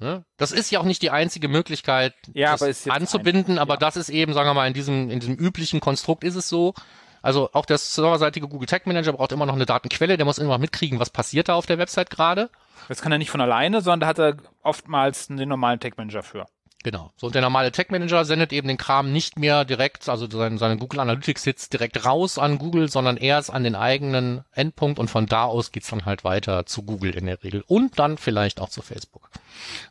Ne? 0.00 0.24
Das 0.36 0.52
ist 0.52 0.70
ja 0.70 0.78
auch 0.78 0.84
nicht 0.84 1.02
die 1.02 1.10
einzige 1.10 1.48
Möglichkeit, 1.48 2.14
ja, 2.32 2.56
das 2.56 2.86
aber 2.86 2.94
anzubinden, 2.94 3.54
ein, 3.54 3.58
aber 3.58 3.74
ja. 3.74 3.80
das 3.80 3.96
ist 3.96 4.10
eben, 4.10 4.32
sagen 4.32 4.48
wir 4.48 4.54
mal, 4.54 4.68
in 4.68 4.74
diesem, 4.74 5.10
in 5.10 5.18
diesem 5.18 5.34
üblichen 5.34 5.80
Konstrukt 5.80 6.22
ist 6.22 6.36
es 6.36 6.48
so. 6.48 6.74
Also 7.20 7.50
auch 7.52 7.66
der 7.66 7.78
serverseitige 7.78 8.46
Google 8.46 8.68
Tag 8.68 8.86
Manager 8.86 9.12
braucht 9.12 9.32
immer 9.32 9.46
noch 9.46 9.54
eine 9.54 9.66
Datenquelle, 9.66 10.16
der 10.16 10.24
muss 10.24 10.38
immer 10.38 10.58
mitkriegen, 10.58 11.00
was 11.00 11.10
passiert 11.10 11.48
da 11.48 11.54
auf 11.54 11.66
der 11.66 11.78
Website 11.78 12.10
gerade. 12.10 12.48
Das 12.86 13.02
kann 13.02 13.10
er 13.10 13.18
nicht 13.18 13.30
von 13.30 13.40
alleine, 13.40 13.80
sondern 13.80 14.00
da 14.00 14.06
hat 14.06 14.18
er 14.20 14.36
oftmals 14.62 15.26
den 15.26 15.48
normalen 15.48 15.80
Tag 15.80 15.98
Manager 15.98 16.22
für. 16.22 16.46
Genau. 16.84 17.12
So, 17.16 17.26
und 17.26 17.34
der 17.34 17.42
normale 17.42 17.72
Tech 17.72 17.90
Manager 17.90 18.24
sendet 18.24 18.52
eben 18.52 18.68
den 18.68 18.76
Kram 18.76 19.12
nicht 19.12 19.38
mehr 19.38 19.64
direkt, 19.64 20.08
also 20.08 20.28
seine, 20.30 20.58
seine 20.58 20.76
Google 20.76 21.00
Analytics 21.00 21.42
sitzt 21.42 21.72
direkt 21.72 22.04
raus 22.04 22.38
an 22.38 22.58
Google, 22.58 22.88
sondern 22.88 23.16
erst 23.16 23.52
an 23.52 23.64
den 23.64 23.74
eigenen 23.74 24.44
Endpunkt 24.52 25.00
und 25.00 25.08
von 25.08 25.26
da 25.26 25.44
aus 25.44 25.72
geht's 25.72 25.90
dann 25.90 26.04
halt 26.04 26.22
weiter 26.22 26.66
zu 26.66 26.82
Google 26.84 27.16
in 27.16 27.26
der 27.26 27.42
Regel 27.42 27.64
und 27.66 27.98
dann 27.98 28.16
vielleicht 28.16 28.60
auch 28.60 28.68
zu 28.68 28.80
Facebook. 28.80 29.27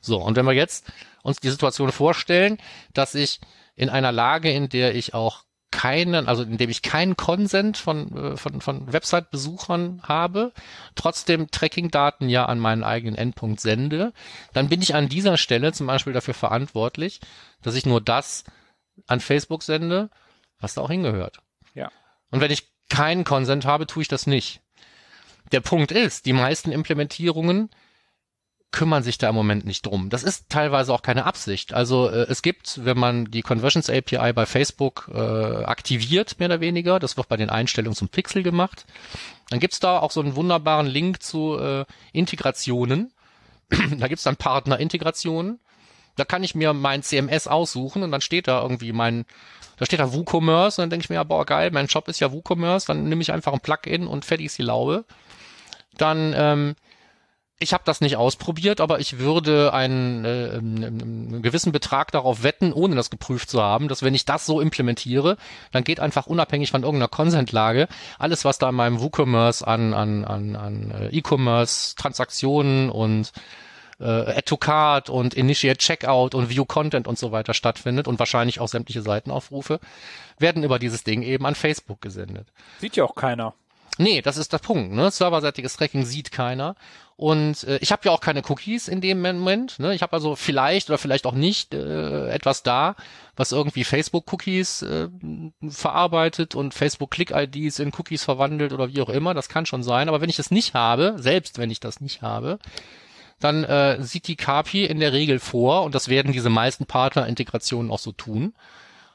So, 0.02 0.22
und 0.22 0.36
wenn 0.36 0.46
wir 0.46 0.54
jetzt 0.54 0.92
uns 1.24 1.38
die 1.38 1.50
Situation 1.50 1.92
vorstellen, 1.92 2.58
dass 2.94 3.16
ich 3.16 3.40
in 3.76 3.90
einer 3.90 4.12
Lage, 4.12 4.52
in 4.52 4.70
der 4.70 4.96
ich 4.96 5.14
auch 5.14 5.44
keinen, 5.72 6.28
also 6.28 6.44
indem 6.44 6.70
ich 6.70 6.82
keinen 6.82 7.18
Consent 7.18 7.78
von, 7.78 8.16
äh, 8.16 8.38
von, 8.38 8.62
von 8.62 8.92
Website-Besuchern 8.92 10.02
habe, 10.04 10.54
trotzdem 10.96 11.52
Tracking-Daten 11.52 12.30
ja 12.30 12.46
an 12.46 12.60
meinen 12.60 12.84
eigenen 12.84 13.16
Endpunkt 13.16 13.60
sende, 13.60 14.14
dann 14.54 14.70
bin 14.70 14.82
ich 14.82 14.96
an 14.96 15.10
dieser 15.10 15.38
Stelle 15.38 15.74
zum 15.74 15.88
Beispiel 15.88 16.14
dafür 16.14 16.34
verantwortlich, 16.34 17.20
dass 17.62 17.76
ich 17.76 17.86
nur 17.86 18.02
das 18.02 18.44
an 19.08 19.20
Facebook 19.20 19.62
sende, 19.62 20.10
was 20.60 20.74
da 20.74 20.82
auch 20.82 20.90
hingehört. 20.90 21.40
Ja. 21.74 21.92
Und 22.32 22.42
wenn 22.42 22.52
ich 22.52 22.72
keinen 22.90 23.24
Consent 23.24 23.66
habe, 23.66 23.86
tue 23.86 24.02
ich 24.02 24.08
das 24.08 24.26
nicht. 24.26 24.62
Der 25.52 25.62
Punkt 25.62 25.92
ist, 25.92 26.26
die 26.26 26.34
meisten 26.34 26.72
Implementierungen 26.72 27.70
kümmern 28.72 29.04
sich 29.04 29.18
da 29.18 29.30
im 29.30 29.36
Moment 29.36 29.66
nicht 29.66 29.86
drum. 29.86 30.10
Das 30.10 30.24
ist 30.24 30.50
teilweise 30.50 30.94
auch 30.94 31.02
keine 31.02 31.26
Absicht. 31.26 31.74
Also 31.74 32.10
äh, 32.10 32.28
es 32.30 32.42
gibt, 32.42 32.84
wenn 32.84 32.98
man 32.98 33.26
die 33.32 33.42
Conversions 33.42 33.90
API 33.90 34.34
bei 34.34 34.46
Facebook 34.46 35.10
äh, 35.14 35.18
aktiviert, 35.64 36.40
mehr 36.40 36.50
oder 36.50 36.60
weniger, 36.60 37.00
das 37.00 37.18
wird 37.18 37.30
bei 37.30 37.38
den 37.38 37.50
Einstellungen 37.50 37.96
zum 37.96 38.10
Pixel 38.10 38.44
gemacht, 38.44 38.86
dann 39.50 39.60
gibt's 39.60 39.80
da 39.80 40.00
auch 40.00 40.12
so 40.12 40.20
einen 40.20 40.36
wunderbaren 40.36 40.88
Link 40.88 41.24
zu 41.24 41.58
äh, 41.58 41.86
Integrationen. 42.12 43.14
da 43.70 44.08
gibt's 44.08 44.24
dann 44.24 44.36
Partnerintegrationen. 44.36 45.60
Da 46.18 46.26
kann 46.26 46.44
ich 46.44 46.56
mir 46.56 46.74
mein 46.74 47.04
CMS 47.04 47.48
aussuchen 47.48 48.04
und 48.04 48.12
dann 48.12 48.22
steht 48.22 48.48
da 48.48 48.62
irgendwie 48.62 48.92
mein, 48.92 49.26
da 49.78 49.86
steht 49.86 50.00
da 50.00 50.14
WooCommerce 50.14 50.80
und 50.80 50.84
dann 50.84 50.90
denke 50.90 51.06
ich 51.06 51.10
mir, 51.10 51.16
ja, 51.16 51.24
boah, 51.24 51.46
geil, 51.46 51.70
mein 51.72 51.88
Shop 51.88 52.08
ist 52.08 52.20
ja 52.20 52.32
WooCommerce, 52.32 52.88
dann 52.88 53.08
nehme 53.08 53.22
ich 53.22 53.32
einfach 53.32 53.54
ein 53.54 53.60
Plugin 53.60 54.08
und 54.08 54.26
fertig 54.26 54.48
ist 54.48 54.58
die 54.58 54.64
Laube. 54.64 55.06
Dann, 55.98 56.34
ähm, 56.36 56.76
ich 57.60 57.74
habe 57.74 57.84
das 57.86 58.02
nicht 58.02 58.18
ausprobiert, 58.18 58.82
aber 58.82 59.00
ich 59.00 59.18
würde 59.18 59.74
einen, 59.74 60.26
äh, 60.26 60.58
einen 60.58 61.42
gewissen 61.42 61.72
Betrag 61.72 62.12
darauf 62.12 62.44
wetten, 62.44 62.72
ohne 62.72 62.96
das 62.96 63.10
geprüft 63.10 63.50
zu 63.50 63.62
haben, 63.62 63.88
dass 63.88 64.04
wenn 64.04 64.14
ich 64.14 64.26
das 64.26 64.46
so 64.46 64.62
implementiere, 64.62 65.38
dann 65.72 65.84
geht 65.84 66.00
einfach 66.00 66.28
unabhängig 66.28 66.72
von 66.72 66.84
irgendeiner 66.84 67.08
Consent-Lage 67.08 67.88
alles, 68.20 68.46
was 68.46 68.60
da 68.60 68.70
in 68.70 68.76
meinem 68.76 69.02
WooCommerce 69.02 69.64
an, 69.64 69.94
an, 69.94 70.24
an, 70.26 70.56
an 70.56 70.92
äh, 70.92 71.08
E-Commerce, 71.08 71.96
Transaktionen 71.96 72.92
und 72.92 73.32
äh, 74.00 74.04
Add 74.06 74.44
to 74.44 74.58
Card 74.58 75.10
und 75.10 75.34
Initiate 75.34 75.80
Checkout 75.80 76.36
und 76.36 76.50
View 76.50 76.66
Content 76.66 77.08
und 77.08 77.18
so 77.18 77.32
weiter 77.32 77.56
stattfindet 77.56 78.08
und 78.08 78.20
wahrscheinlich 78.20 78.60
auch 78.60 78.68
sämtliche 78.68 79.02
Seitenaufrufe, 79.02 79.80
werden 80.38 80.64
über 80.64 80.78
dieses 80.78 81.04
Ding 81.04 81.24
eben 81.24 81.48
an 81.48 81.56
Facebook 81.56 82.02
gesendet. 82.02 82.48
Sieht 82.80 82.96
ja 82.96 83.04
auch 83.04 83.16
keiner. 83.16 83.56
Nee, 83.98 84.22
das 84.22 84.38
ist 84.38 84.54
der 84.54 84.60
Punkt. 84.60 84.94
Ne? 84.94 85.10
Serverseitiges 85.10 85.76
Tracking 85.76 86.06
sieht 86.06 86.32
keiner. 86.32 86.76
Und 87.18 87.64
äh, 87.64 87.80
ich 87.82 87.92
habe 87.92 88.04
ja 88.06 88.12
auch 88.12 88.22
keine 88.22 88.44
Cookies 88.48 88.88
in 88.88 89.02
dem 89.02 89.20
Moment. 89.22 89.80
Ne? 89.80 89.96
Ich 89.96 90.04
habe 90.04 90.14
also 90.14 90.36
vielleicht 90.36 90.90
oder 90.90 91.00
vielleicht 91.00 91.26
auch 91.26 91.34
nicht 91.34 91.74
äh, 91.74 92.30
etwas 92.30 92.62
da, 92.62 92.96
was 93.36 93.52
irgendwie 93.52 93.84
Facebook-Cookies 93.84 94.84
äh, 94.84 95.10
verarbeitet 95.68 96.54
und 96.54 96.76
Facebook-Click-IDs 96.76 97.80
in 97.80 97.92
Cookies 97.98 98.24
verwandelt 98.24 98.72
oder 98.72 98.94
wie 98.94 99.02
auch 99.02 99.10
immer. 99.10 99.34
Das 99.34 99.50
kann 99.50 99.66
schon 99.66 99.82
sein. 99.82 100.10
Aber 100.10 100.22
wenn 100.22 100.30
ich 100.30 100.36
das 100.36 100.52
nicht 100.52 100.76
habe, 100.76 101.16
selbst 101.18 101.58
wenn 101.58 101.72
ich 101.72 101.80
das 101.80 102.02
nicht 102.02 102.22
habe, 102.22 102.60
dann 103.40 103.64
äh, 103.64 103.98
sieht 104.04 104.28
die 104.28 104.36
KPI 104.36 104.86
in 104.86 105.00
der 105.00 105.12
Regel 105.12 105.40
vor, 105.40 105.84
und 105.84 105.96
das 105.96 106.10
werden 106.10 106.34
diese 106.34 106.50
meisten 106.50 106.86
Partnerintegrationen 106.86 107.92
auch 107.92 108.00
so 108.00 108.12
tun, 108.12 108.54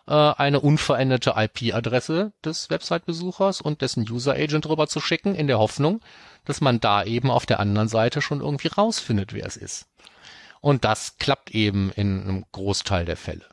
äh, 0.06 0.12
eine 0.12 0.60
unveränderte 0.60 1.34
IP-Adresse 1.36 2.32
des 2.44 2.70
Website-Besuchers 2.70 3.60
und 3.60 3.80
dessen 3.80 4.08
User-Agent 4.08 4.64
drüber 4.64 4.88
zu 4.88 5.00
schicken, 5.00 5.34
in 5.34 5.46
der 5.46 5.58
Hoffnung, 5.58 6.00
dass 6.44 6.60
man 6.60 6.80
da 6.80 7.04
eben 7.04 7.30
auf 7.30 7.46
der 7.46 7.60
anderen 7.60 7.88
Seite 7.88 8.22
schon 8.22 8.40
irgendwie 8.40 8.68
rausfindet, 8.68 9.32
wer 9.32 9.46
es 9.46 9.56
ist. 9.56 9.86
Und 10.60 10.84
das 10.84 11.18
klappt 11.18 11.50
eben 11.50 11.90
in 11.92 12.22
einem 12.22 12.44
Großteil 12.52 13.04
der 13.04 13.16
Fälle. 13.16 13.44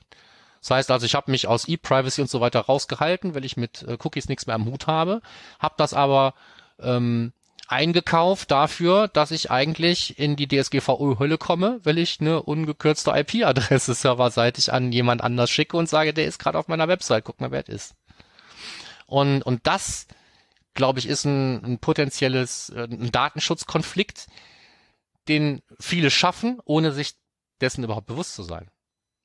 Das 0.62 0.72
heißt 0.72 0.92
also, 0.92 1.06
ich 1.06 1.16
habe 1.16 1.32
mich 1.32 1.48
aus 1.48 1.68
E-Privacy 1.68 2.22
und 2.22 2.30
so 2.30 2.42
weiter 2.42 2.62
rausgehalten, 2.62 3.34
weil 3.34 3.46
ich 3.46 3.58
mit 3.58 3.84
äh, 3.84 3.98
Cookies 4.04 4.28
nichts 4.28 4.46
mehr 4.46 4.56
am 4.56 4.66
Hut 4.66 4.88
habe, 4.88 5.22
habe 5.60 5.76
das 5.78 5.94
aber 5.94 6.34
ähm, 6.80 7.34
eingekauft 7.70 8.50
dafür, 8.50 9.08
dass 9.08 9.32
ich 9.32 9.52
eigentlich 9.52 10.18
in 10.18 10.36
die 10.36 10.48
DSGVO-Hölle 10.48 11.38
komme, 11.38 11.80
weil 11.84 12.00
ich 12.00 12.20
eine 12.20 12.42
ungekürzte 12.42 13.12
IP-Adresse 13.12 13.94
serverseitig 13.94 14.74
an 14.74 14.92
jemand 14.92 15.22
anders 15.22 15.52
schicke 15.52 15.78
und 15.78 15.88
sage, 15.88 16.14
der 16.14 16.26
ist 16.26 16.40
gerade 16.40 16.58
auf 16.58 16.68
meiner 16.68 16.88
Website, 16.88 17.24
guck 17.26 17.40
mal, 17.40 17.52
wer 17.52 17.62
es 17.62 17.70
ist. 17.70 17.96
Und, 19.06 19.44
und 19.44 19.68
das, 19.68 20.08
glaube 20.74 21.00
ich, 21.00 21.08
ist 21.08 21.26
ein, 21.26 21.64
ein 21.64 21.80
potenzielles 21.80 22.70
äh, 22.70 22.84
ein 22.84 23.12
Datenschutzkonflikt, 23.12 24.28
den 25.28 25.62
viele 25.80 26.10
schaffen, 26.10 26.60
ohne 26.66 26.92
sich 26.92 27.14
dessen 27.62 27.84
überhaupt 27.84 28.08
bewusst 28.08 28.34
zu 28.34 28.44
sein. 28.44 28.70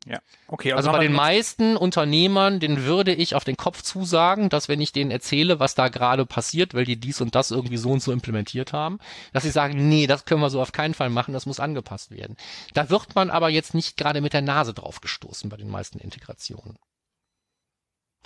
Ja. 0.07 0.21
Okay, 0.49 0.73
also, 0.73 0.91
also 0.91 0.99
bei 0.99 1.05
den 1.05 1.15
meisten 1.15 1.77
Unternehmern, 1.77 2.61
den 2.61 2.85
würde 2.85 3.15
ich 3.15 3.35
auf 3.35 3.45
den 3.45 3.57
Kopf 3.57 3.81
zusagen, 3.81 4.51
dass 4.51 4.69
wenn 4.69 4.81
ich 4.81 4.93
denen 4.93 5.11
erzähle, 5.11 5.61
was 5.61 5.75
da 5.75 5.89
gerade 5.89 6.27
passiert, 6.27 6.75
weil 6.75 6.85
die 6.85 7.01
dies 7.01 7.23
und 7.23 7.35
das 7.35 7.51
irgendwie 7.51 7.79
so 7.79 7.91
und 7.91 8.03
so 8.03 8.13
implementiert 8.13 8.75
haben, 8.75 8.99
dass 9.33 9.45
sie 9.45 9.51
sagen, 9.51 9.89
nee, 9.89 10.07
das 10.07 10.27
können 10.27 10.43
wir 10.43 10.51
so 10.51 10.61
auf 10.61 10.73
keinen 10.73 10.93
Fall 10.93 11.09
machen, 11.09 11.33
das 11.33 11.47
muss 11.47 11.59
angepasst 11.59 12.11
werden. 12.11 12.37
Da 12.75 12.91
wird 12.91 13.15
man 13.15 13.31
aber 13.31 13.49
jetzt 13.49 13.73
nicht 13.75 13.97
gerade 13.97 14.21
mit 14.21 14.35
der 14.35 14.43
Nase 14.43 14.75
drauf 14.75 15.01
gestoßen 15.01 15.49
bei 15.49 15.57
den 15.57 15.71
meisten 15.71 15.99
Integrationen. 15.99 16.79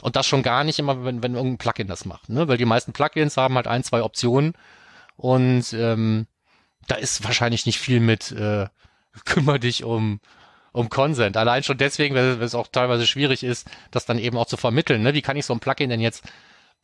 Und 0.01 0.17
das 0.17 0.27
schon 0.27 0.43
gar 0.43 0.65
nicht 0.65 0.79
immer, 0.79 1.05
wenn, 1.05 1.23
wenn 1.23 1.35
irgendein 1.35 1.59
Plugin 1.59 1.87
das 1.87 2.05
macht, 2.05 2.29
ne? 2.29 2.47
Weil 2.49 2.57
die 2.57 2.65
meisten 2.65 2.93
Plugins 2.93 3.37
haben 3.37 3.55
halt 3.55 3.67
ein, 3.67 3.83
zwei 3.83 4.03
Optionen 4.03 4.55
und 5.17 5.73
ähm, 5.73 6.27
da 6.87 6.95
ist 6.97 7.25
wahrscheinlich 7.25 7.67
nicht 7.67 7.79
viel 7.79 8.01
mit 8.01 8.33
äh, 8.33 8.69
kümmere 9.25 9.61
dich 9.61 9.85
um 9.85 10.21
um 10.79 10.89
Consent. 10.89 11.37
Allein 11.37 11.65
schon 11.65 11.77
deswegen, 11.77 12.15
weil 12.15 12.41
es 12.41 12.55
auch 12.55 12.69
teilweise 12.69 13.07
schwierig 13.07 13.43
ist, 13.43 13.69
das 13.91 14.07
dann 14.07 14.19
eben 14.19 14.39
auch 14.39 14.47
zu 14.47 14.57
vermitteln. 14.57 15.03
Ne? 15.03 15.13
Wie 15.13 15.23
kann 15.23 15.37
ich 15.37 15.45
so 15.45 15.53
ein 15.53 15.59
Plugin 15.59 15.91
denn 15.91 16.01
jetzt 16.01 16.25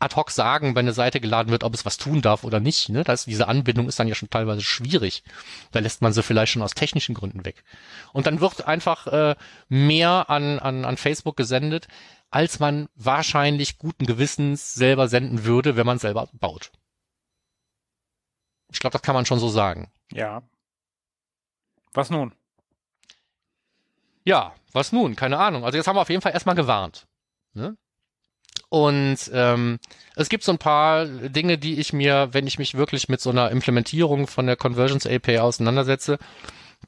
ad 0.00 0.16
hoc 0.16 0.32
sagen, 0.32 0.74
wenn 0.74 0.84
eine 0.84 0.92
Seite 0.92 1.20
geladen 1.20 1.52
wird, 1.52 1.62
ob 1.62 1.72
es 1.72 1.86
was 1.86 1.96
tun 1.96 2.20
darf 2.20 2.42
oder 2.42 2.58
nicht. 2.58 2.88
Ne? 2.88 3.04
Das, 3.04 3.26
diese 3.26 3.46
Anbindung 3.46 3.86
ist 3.86 4.00
dann 4.00 4.08
ja 4.08 4.16
schon 4.16 4.28
teilweise 4.28 4.62
schwierig. 4.62 5.22
Da 5.70 5.78
lässt 5.78 6.02
man 6.02 6.12
sie 6.12 6.24
vielleicht 6.24 6.52
schon 6.52 6.62
aus 6.62 6.74
technischen 6.74 7.14
Gründen 7.14 7.44
weg. 7.44 7.62
Und 8.12 8.26
dann 8.26 8.40
wird 8.40 8.66
einfach 8.66 9.06
äh, 9.06 9.36
mehr 9.68 10.28
an, 10.28 10.58
an, 10.58 10.84
an 10.84 10.96
Facebook 10.96 11.36
gesendet, 11.36 11.86
als 12.30 12.58
man 12.58 12.88
wahrscheinlich 12.96 13.78
guten 13.78 14.06
Gewissens 14.06 14.74
selber 14.74 15.06
senden 15.06 15.44
würde, 15.44 15.76
wenn 15.76 15.86
man 15.86 16.00
selber 16.00 16.28
baut. 16.32 16.72
Ich 18.72 18.80
glaube, 18.80 18.94
das 18.94 19.02
kann 19.02 19.14
man 19.14 19.24
schon 19.24 19.38
so 19.38 19.48
sagen. 19.48 19.92
Ja. 20.10 20.42
Was 21.92 22.10
nun? 22.10 22.34
Ja, 24.24 24.54
was 24.72 24.92
nun? 24.92 25.16
Keine 25.16 25.38
Ahnung. 25.38 25.64
Also 25.64 25.76
jetzt 25.76 25.86
haben 25.86 25.96
wir 25.96 26.00
auf 26.02 26.10
jeden 26.10 26.22
Fall 26.22 26.32
erstmal 26.32 26.54
gewarnt. 26.54 27.06
Ne? 27.52 27.76
Und 28.68 29.18
ähm, 29.32 29.78
es 30.16 30.28
gibt 30.28 30.42
so 30.44 30.52
ein 30.52 30.58
paar 30.58 31.06
Dinge, 31.06 31.58
die 31.58 31.78
ich 31.78 31.92
mir, 31.92 32.28
wenn 32.32 32.46
ich 32.46 32.58
mich 32.58 32.74
wirklich 32.74 33.08
mit 33.08 33.20
so 33.20 33.30
einer 33.30 33.50
Implementierung 33.50 34.26
von 34.26 34.46
der 34.46 34.56
Conversions 34.56 35.06
API 35.06 35.38
auseinandersetze, 35.38 36.18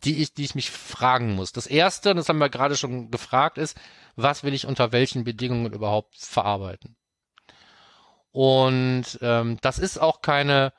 die 0.04 0.22
ich, 0.22 0.34
die 0.34 0.44
ich 0.44 0.54
mich 0.54 0.70
fragen 0.70 1.34
muss. 1.34 1.52
Das 1.52 1.66
erste, 1.66 2.14
das 2.14 2.28
haben 2.28 2.38
wir 2.38 2.48
gerade 2.48 2.76
schon 2.76 3.10
gefragt, 3.10 3.58
ist, 3.58 3.78
was 4.16 4.42
will 4.42 4.54
ich 4.54 4.66
unter 4.66 4.92
welchen 4.92 5.24
Bedingungen 5.24 5.72
überhaupt 5.72 6.16
verarbeiten? 6.16 6.96
Und 8.32 9.18
ähm, 9.22 9.58
das 9.62 9.78
ist 9.78 9.98
auch 9.98 10.20
keine 10.20 10.72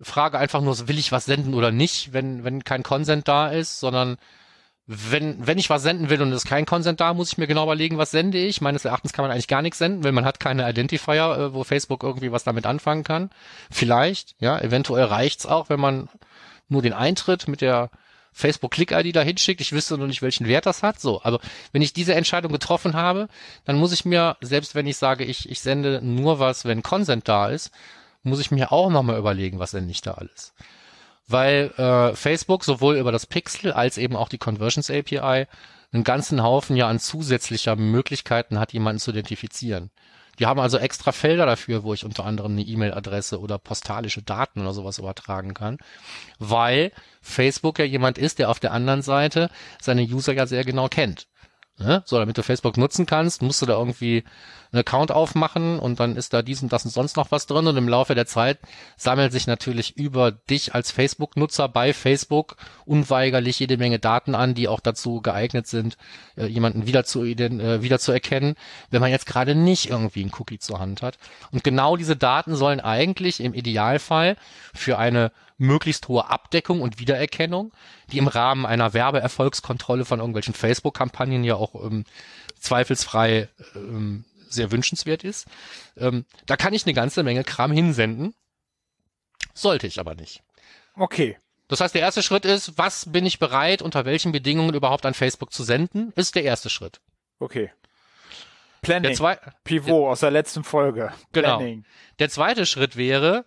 Frage 0.00 0.38
einfach 0.38 0.60
nur, 0.60 0.88
will 0.88 0.98
ich 0.98 1.12
was 1.12 1.26
senden 1.26 1.54
oder 1.54 1.70
nicht, 1.70 2.12
wenn, 2.12 2.44
wenn 2.44 2.64
kein 2.64 2.82
Consent 2.82 3.28
da 3.28 3.48
ist, 3.48 3.80
sondern 3.80 4.16
wenn, 4.86 5.46
wenn 5.46 5.58
ich 5.58 5.70
was 5.70 5.82
senden 5.82 6.10
will 6.10 6.20
und 6.22 6.32
es 6.32 6.44
ist 6.44 6.48
kein 6.48 6.66
Consent 6.66 7.00
da, 7.00 7.14
muss 7.14 7.32
ich 7.32 7.38
mir 7.38 7.46
genau 7.46 7.64
überlegen, 7.64 7.98
was 7.98 8.10
sende 8.10 8.38
ich. 8.38 8.60
Meines 8.60 8.84
Erachtens 8.84 9.12
kann 9.12 9.22
man 9.22 9.30
eigentlich 9.30 9.48
gar 9.48 9.62
nichts 9.62 9.78
senden, 9.78 10.02
weil 10.02 10.12
man 10.12 10.24
hat 10.24 10.40
keine 10.40 10.68
Identifier, 10.68 11.36
äh, 11.38 11.54
wo 11.54 11.62
Facebook 11.62 12.02
irgendwie 12.02 12.32
was 12.32 12.44
damit 12.44 12.66
anfangen 12.66 13.04
kann. 13.04 13.30
Vielleicht, 13.70 14.34
ja, 14.40 14.58
eventuell 14.58 15.04
reicht's 15.04 15.46
auch, 15.46 15.68
wenn 15.68 15.78
man 15.78 16.08
nur 16.68 16.82
den 16.82 16.94
Eintritt 16.94 17.46
mit 17.46 17.60
der 17.60 17.90
Facebook-Click-ID 18.32 19.14
da 19.14 19.22
hinschickt. 19.22 19.60
Ich 19.60 19.72
wüsste 19.72 19.98
noch 19.98 20.06
nicht, 20.06 20.22
welchen 20.22 20.48
Wert 20.48 20.66
das 20.66 20.82
hat. 20.82 21.00
So, 21.00 21.20
also 21.22 21.38
wenn 21.70 21.82
ich 21.82 21.92
diese 21.92 22.14
Entscheidung 22.14 22.50
getroffen 22.50 22.94
habe, 22.94 23.28
dann 23.64 23.76
muss 23.76 23.92
ich 23.92 24.04
mir, 24.04 24.36
selbst 24.40 24.74
wenn 24.74 24.86
ich 24.86 24.96
sage, 24.96 25.24
ich, 25.24 25.48
ich 25.48 25.60
sende 25.60 26.00
nur 26.02 26.38
was, 26.38 26.64
wenn 26.64 26.82
Consent 26.82 27.28
da 27.28 27.48
ist, 27.48 27.70
muss 28.24 28.40
ich 28.40 28.50
mir 28.50 28.72
auch 28.72 28.90
nochmal 28.90 29.18
überlegen, 29.18 29.58
was 29.58 29.72
sende 29.72 29.90
ich 29.92 30.00
da 30.00 30.12
alles 30.12 30.54
weil 31.28 31.70
äh, 31.76 32.14
Facebook 32.14 32.64
sowohl 32.64 32.96
über 32.96 33.12
das 33.12 33.26
Pixel 33.26 33.72
als 33.72 33.98
eben 33.98 34.16
auch 34.16 34.28
die 34.28 34.38
Conversions 34.38 34.90
API 34.90 35.46
einen 35.92 36.04
ganzen 36.04 36.42
Haufen 36.42 36.76
ja 36.76 36.88
an 36.88 36.98
zusätzlicher 36.98 37.76
Möglichkeiten 37.76 38.58
hat, 38.58 38.72
jemanden 38.72 39.00
zu 39.00 39.10
identifizieren. 39.10 39.90
Die 40.38 40.46
haben 40.46 40.60
also 40.60 40.78
extra 40.78 41.12
Felder 41.12 41.44
dafür, 41.44 41.82
wo 41.82 41.92
ich 41.92 42.04
unter 42.04 42.24
anderem 42.24 42.52
eine 42.52 42.62
E-Mail-Adresse 42.62 43.38
oder 43.38 43.58
postalische 43.58 44.22
Daten 44.22 44.60
oder 44.62 44.72
sowas 44.72 44.98
übertragen 44.98 45.52
kann, 45.52 45.76
weil 46.38 46.90
Facebook 47.20 47.78
ja 47.78 47.84
jemand 47.84 48.16
ist, 48.16 48.38
der 48.38 48.48
auf 48.48 48.58
der 48.58 48.72
anderen 48.72 49.02
Seite 49.02 49.50
seine 49.80 50.02
User 50.02 50.32
ja 50.32 50.46
sehr 50.46 50.64
genau 50.64 50.88
kennt. 50.88 51.28
Ne? 51.78 52.02
So, 52.06 52.18
damit 52.18 52.38
du 52.38 52.42
Facebook 52.42 52.76
nutzen 52.76 53.06
kannst, 53.06 53.42
musst 53.42 53.60
du 53.60 53.66
da 53.66 53.74
irgendwie 53.74 54.24
einen 54.72 54.80
Account 54.80 55.12
aufmachen 55.12 55.78
und 55.78 56.00
dann 56.00 56.16
ist 56.16 56.32
da 56.32 56.42
dies 56.42 56.62
und 56.62 56.72
das 56.72 56.84
und 56.84 56.90
sonst 56.90 57.16
noch 57.16 57.30
was 57.30 57.46
drin 57.46 57.66
und 57.66 57.76
im 57.76 57.88
Laufe 57.88 58.14
der 58.14 58.26
Zeit 58.26 58.58
sammelt 58.96 59.32
sich 59.32 59.46
natürlich 59.46 59.96
über 59.96 60.32
dich 60.32 60.74
als 60.74 60.90
Facebook-Nutzer 60.90 61.68
bei 61.68 61.92
Facebook 61.92 62.56
unweigerlich 62.86 63.58
jede 63.58 63.76
Menge 63.76 63.98
Daten 63.98 64.34
an, 64.34 64.54
die 64.54 64.68
auch 64.68 64.80
dazu 64.80 65.20
geeignet 65.20 65.66
sind, 65.66 65.96
äh, 66.36 66.46
jemanden 66.46 66.86
wieder 66.86 67.04
zu, 67.04 67.24
äh, 67.24 67.82
wieder 67.82 67.98
zu 67.98 68.12
erkennen, 68.12 68.54
wenn 68.90 69.00
man 69.00 69.10
jetzt 69.10 69.26
gerade 69.26 69.54
nicht 69.54 69.90
irgendwie 69.90 70.22
einen 70.22 70.32
Cookie 70.38 70.58
zur 70.58 70.80
Hand 70.80 71.02
hat. 71.02 71.18
Und 71.50 71.64
genau 71.64 71.96
diese 71.96 72.16
Daten 72.16 72.56
sollen 72.56 72.80
eigentlich 72.80 73.40
im 73.40 73.52
Idealfall 73.54 74.36
für 74.74 74.98
eine 74.98 75.32
möglichst 75.58 76.08
hohe 76.08 76.28
Abdeckung 76.28 76.80
und 76.80 76.98
Wiedererkennung, 76.98 77.72
die 78.10 78.18
im 78.18 78.26
Rahmen 78.26 78.66
einer 78.66 78.94
Werbeerfolgskontrolle 78.94 80.04
von 80.04 80.18
irgendwelchen 80.18 80.54
Facebook-Kampagnen 80.54 81.44
ja 81.44 81.54
auch 81.54 81.74
ähm, 81.74 82.04
zweifelsfrei 82.58 83.48
ähm, 83.74 84.24
sehr 84.52 84.70
wünschenswert 84.70 85.24
ist. 85.24 85.46
Ähm, 85.96 86.24
da 86.46 86.56
kann 86.56 86.74
ich 86.74 86.84
eine 86.84 86.94
ganze 86.94 87.22
Menge 87.22 87.44
Kram 87.44 87.72
hinsenden. 87.72 88.34
Sollte 89.54 89.86
ich 89.86 90.00
aber 90.00 90.14
nicht. 90.14 90.42
Okay. 90.94 91.38
Das 91.68 91.80
heißt, 91.80 91.94
der 91.94 92.02
erste 92.02 92.22
Schritt 92.22 92.44
ist, 92.44 92.76
was 92.76 93.10
bin 93.10 93.24
ich 93.24 93.38
bereit, 93.38 93.82
unter 93.82 94.04
welchen 94.04 94.32
Bedingungen 94.32 94.74
überhaupt 94.74 95.06
an 95.06 95.14
Facebook 95.14 95.52
zu 95.52 95.64
senden, 95.64 96.12
ist 96.16 96.34
der 96.34 96.44
erste 96.44 96.68
Schritt. 96.68 97.00
Okay. 97.38 97.70
Planning. 98.82 99.02
Der 99.10 99.14
zwei, 99.14 99.38
Pivot 99.64 99.88
der, 99.88 100.10
aus 100.10 100.20
der 100.20 100.30
letzten 100.30 100.64
Folge. 100.64 101.12
Genau. 101.32 101.56
Planning. 101.56 101.84
Der 102.18 102.28
zweite 102.28 102.66
Schritt 102.66 102.96
wäre, 102.96 103.44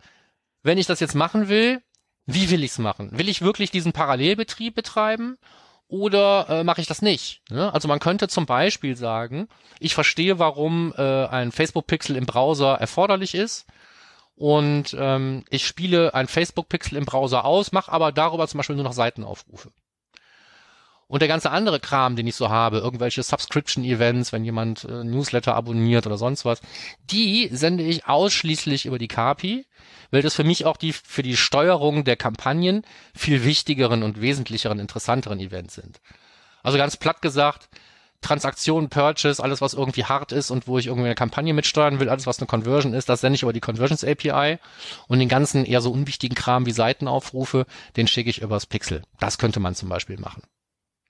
wenn 0.64 0.78
ich 0.78 0.88
das 0.88 1.00
jetzt 1.00 1.14
machen 1.14 1.50
will, 1.50 1.82
wie 2.26 2.50
will 2.50 2.64
ich 2.64 2.72
es 2.72 2.80
machen? 2.80 3.18
Will 3.18 3.30
ich 3.30 3.42
wirklich 3.42 3.70
diesen 3.70 3.94
Parallelbetrieb 3.94 4.74
betreiben 4.74 5.38
oder 5.88 6.48
äh, 6.50 6.64
mache 6.64 6.82
ich 6.82 6.88
das 6.88 7.02
nicht? 7.02 7.42
Ne? 7.50 7.74
Also 7.74 7.88
man 7.88 8.00
könnte 8.00 8.28
zum 8.28 8.46
Beispiel 8.46 8.96
sagen, 8.96 9.48
ich 9.80 9.94
verstehe, 9.94 10.40
warum 10.40 10.94
äh, 10.98 11.26
ein 11.28 11.52
Facebook-Pixel 11.52 12.16
im 12.16 12.26
Browser 12.26 12.76
erforderlich 12.76 13.36
ist 13.36 13.66
und 14.36 14.96
ähm, 15.00 15.46
ich 15.50 15.66
spiele 15.66 16.14
ein 16.14 16.28
Facebook-Pixel 16.28 16.98
im 16.98 17.06
Browser 17.06 17.46
aus, 17.46 17.72
mache 17.72 17.92
aber 17.92 18.12
darüber 18.12 18.48
zum 18.48 18.58
Beispiel 18.58 18.76
nur 18.76 18.86
noch 18.86 18.94
Seitenaufrufe. 18.94 19.72
Und 21.08 21.22
der 21.22 21.28
ganze 21.28 21.52
andere 21.52 21.80
Kram, 21.80 22.16
den 22.16 22.26
ich 22.26 22.36
so 22.36 22.50
habe, 22.50 22.80
irgendwelche 22.80 23.22
Subscription-Events, 23.22 24.34
wenn 24.34 24.44
jemand 24.44 24.86
äh, 24.86 25.04
Newsletter 25.04 25.56
abonniert 25.56 26.08
oder 26.08 26.18
sonst 26.18 26.46
was, 26.46 26.62
die 27.12 27.50
sende 27.52 27.84
ich 27.84 28.08
ausschließlich 28.08 28.88
über 28.88 28.98
die 28.98 29.08
KPI, 29.08 29.68
weil 30.10 30.24
das 30.24 30.34
für 30.34 30.44
mich 30.44 30.66
auch 30.66 30.78
die 30.78 30.94
für 30.94 31.22
die 31.22 31.38
Steuerung 31.38 32.06
der 32.06 32.16
Kampagnen 32.16 32.84
viel 33.16 33.44
wichtigeren 33.44 34.02
und 34.02 34.20
wesentlicheren, 34.20 34.80
interessanteren 34.80 35.40
Events 35.40 35.76
sind. 35.76 36.02
Also 36.64 36.80
ganz 36.80 36.98
platt 36.98 37.22
gesagt, 37.22 37.70
Transaktionen, 38.22 38.90
Purchase, 38.90 39.44
alles 39.44 39.62
was 39.62 39.76
irgendwie 39.76 40.06
hart 40.06 40.32
ist 40.32 40.50
und 40.50 40.68
wo 40.68 40.80
ich 40.80 40.88
irgendwie 40.88 41.06
eine 41.06 41.16
Kampagne 41.16 41.54
mitsteuern 41.54 42.00
will, 42.00 42.10
alles 42.10 42.26
was 42.26 42.40
eine 42.40 42.48
Conversion 42.48 42.96
ist, 42.96 43.08
das 43.08 43.22
sende 43.22 43.36
ich 43.36 43.44
über 43.44 43.54
die 43.54 43.60
Conversions 43.60 44.04
API 44.04 44.58
und 45.08 45.20
den 45.20 45.30
ganzen 45.30 45.64
eher 45.66 45.82
so 45.82 45.92
unwichtigen 45.92 46.34
Kram 46.34 46.66
wie 46.66 46.72
Seitenaufrufe, 46.72 47.68
den 47.96 48.08
schicke 48.08 48.32
ich 48.32 48.42
übers 48.42 48.66
Pixel. 48.66 49.04
Das 49.20 49.38
könnte 49.38 49.60
man 49.60 49.76
zum 49.76 49.90
Beispiel 49.90 50.18
machen. 50.18 50.42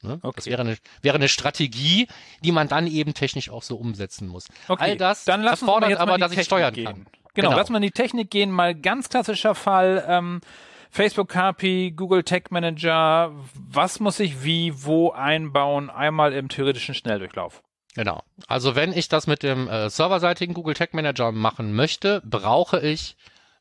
Ne? 0.07 0.19
Okay. 0.21 0.35
Das 0.35 0.45
wäre 0.45 0.61
eine, 0.61 0.77
wäre 1.01 1.15
eine 1.15 1.27
Strategie, 1.27 2.07
die 2.43 2.51
man 2.51 2.67
dann 2.67 2.87
eben 2.87 3.13
technisch 3.13 3.49
auch 3.49 3.63
so 3.63 3.75
umsetzen 3.75 4.27
muss. 4.27 4.47
Okay. 4.67 4.91
All 4.91 4.97
das 4.97 5.25
dann 5.25 5.45
erfordert 5.45 5.97
aber, 5.97 6.17
dass 6.17 6.31
ich 6.31 6.43
steuern 6.43 6.73
gehen. 6.73 6.85
kann. 6.85 7.07
Genau, 7.33 7.49
genau, 7.49 7.57
lass 7.57 7.69
mal 7.69 7.77
in 7.77 7.83
die 7.83 7.91
Technik 7.91 8.31
gehen. 8.31 8.49
Mal 8.49 8.75
ganz 8.75 9.09
klassischer 9.09 9.55
Fall. 9.55 10.05
Ähm, 10.07 10.41
Facebook 10.89 11.27
KPI, 11.29 11.91
Google 11.91 12.23
Tech 12.23 12.43
Manager. 12.51 13.33
Was 13.53 13.99
muss 13.99 14.19
ich 14.21 14.43
wie, 14.43 14.71
wo 14.85 15.11
einbauen? 15.11 15.89
Einmal 15.89 16.31
im 16.31 16.47
theoretischen 16.47 16.95
Schnelldurchlauf. 16.95 17.61
Genau. 17.95 18.23
Also 18.47 18.75
wenn 18.75 18.93
ich 18.93 19.09
das 19.09 19.27
mit 19.27 19.43
dem 19.43 19.67
äh, 19.67 19.89
serverseitigen 19.89 20.53
Google 20.53 20.73
Tech 20.73 20.89
Manager 20.93 21.31
machen 21.31 21.73
möchte, 21.73 22.21
brauche 22.25 22.79
ich 22.79 23.17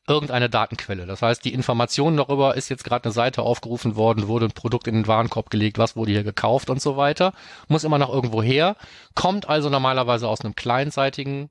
irgendeine 0.07 0.49
Datenquelle. 0.49 1.05
Das 1.05 1.21
heißt, 1.21 1.43
die 1.43 1.53
Information 1.53 2.17
darüber, 2.17 2.55
ist 2.55 2.69
jetzt 2.69 2.83
gerade 2.83 3.05
eine 3.05 3.13
Seite 3.13 3.41
aufgerufen 3.41 3.95
worden, 3.95 4.27
wurde 4.27 4.45
ein 4.45 4.51
Produkt 4.51 4.87
in 4.87 4.95
den 4.95 5.07
Warenkorb 5.07 5.49
gelegt, 5.49 5.77
was 5.77 5.95
wurde 5.95 6.11
hier 6.11 6.23
gekauft 6.23 6.69
und 6.69 6.81
so 6.81 6.95
weiter, 6.97 7.33
muss 7.67 7.83
immer 7.83 7.97
noch 7.97 8.13
irgendwo 8.13 8.43
her, 8.43 8.75
kommt 9.15 9.49
also 9.49 9.69
normalerweise 9.69 10.27
aus 10.27 10.41
einem 10.41 10.55
kleinseitigen 10.55 11.49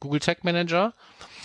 Google 0.00 0.20
Tag 0.20 0.42
Manager. 0.42 0.94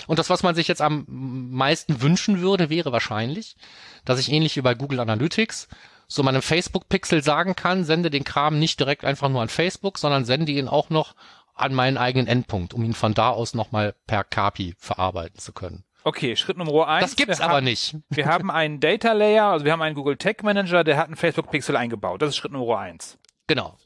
Und 0.07 0.19
das, 0.19 0.29
was 0.29 0.43
man 0.43 0.55
sich 0.55 0.67
jetzt 0.67 0.81
am 0.81 1.05
meisten 1.07 2.01
wünschen 2.01 2.41
würde, 2.41 2.69
wäre 2.69 2.91
wahrscheinlich, 2.91 3.55
dass 4.03 4.19
ich 4.19 4.31
ähnlich 4.31 4.55
wie 4.55 4.61
bei 4.61 4.73
Google 4.73 4.99
Analytics 4.99 5.67
so 6.07 6.23
meinem 6.23 6.41
Facebook-Pixel 6.41 7.21
sagen 7.21 7.55
kann, 7.55 7.83
sende 7.83 8.09
den 8.09 8.23
Kram 8.23 8.57
nicht 8.57 8.79
direkt 8.79 9.05
einfach 9.05 9.29
nur 9.29 9.41
an 9.41 9.49
Facebook, 9.49 9.97
sondern 9.97 10.25
sende 10.25 10.53
ihn 10.53 10.67
auch 10.67 10.89
noch 10.89 11.15
an 11.53 11.73
meinen 11.73 11.97
eigenen 11.97 12.27
Endpunkt, 12.27 12.73
um 12.73 12.83
ihn 12.83 12.93
von 12.93 13.13
da 13.13 13.29
aus 13.29 13.53
nochmal 13.53 13.93
per 14.05 14.23
KPI 14.23 14.75
verarbeiten 14.77 15.39
zu 15.39 15.51
können. 15.51 15.83
Okay, 16.07 16.37
Schritt 16.37 16.55
Nummer 16.55 16.87
eins. 16.87 17.03
Das 17.03 17.15
gibt's 17.17 17.41
aber 17.41 17.55
haben, 17.55 17.65
nicht. 17.65 17.97
Wir 18.09 18.27
haben 18.27 18.49
einen 18.49 18.79
Data 18.79 19.11
Layer, 19.11 19.47
also 19.47 19.65
wir 19.65 19.73
haben 19.73 19.81
einen 19.81 19.93
Google 19.93 20.15
Tag 20.15 20.41
Manager, 20.41 20.85
der 20.85 20.95
hat 20.95 21.07
einen 21.07 21.17
Facebook 21.17 21.51
Pixel 21.51 21.75
eingebaut. 21.75 22.21
Das 22.21 22.29
ist 22.29 22.37
Schritt 22.37 22.53
Nummer 22.53 22.79
eins. 22.79 23.17
Genau. 23.47 23.77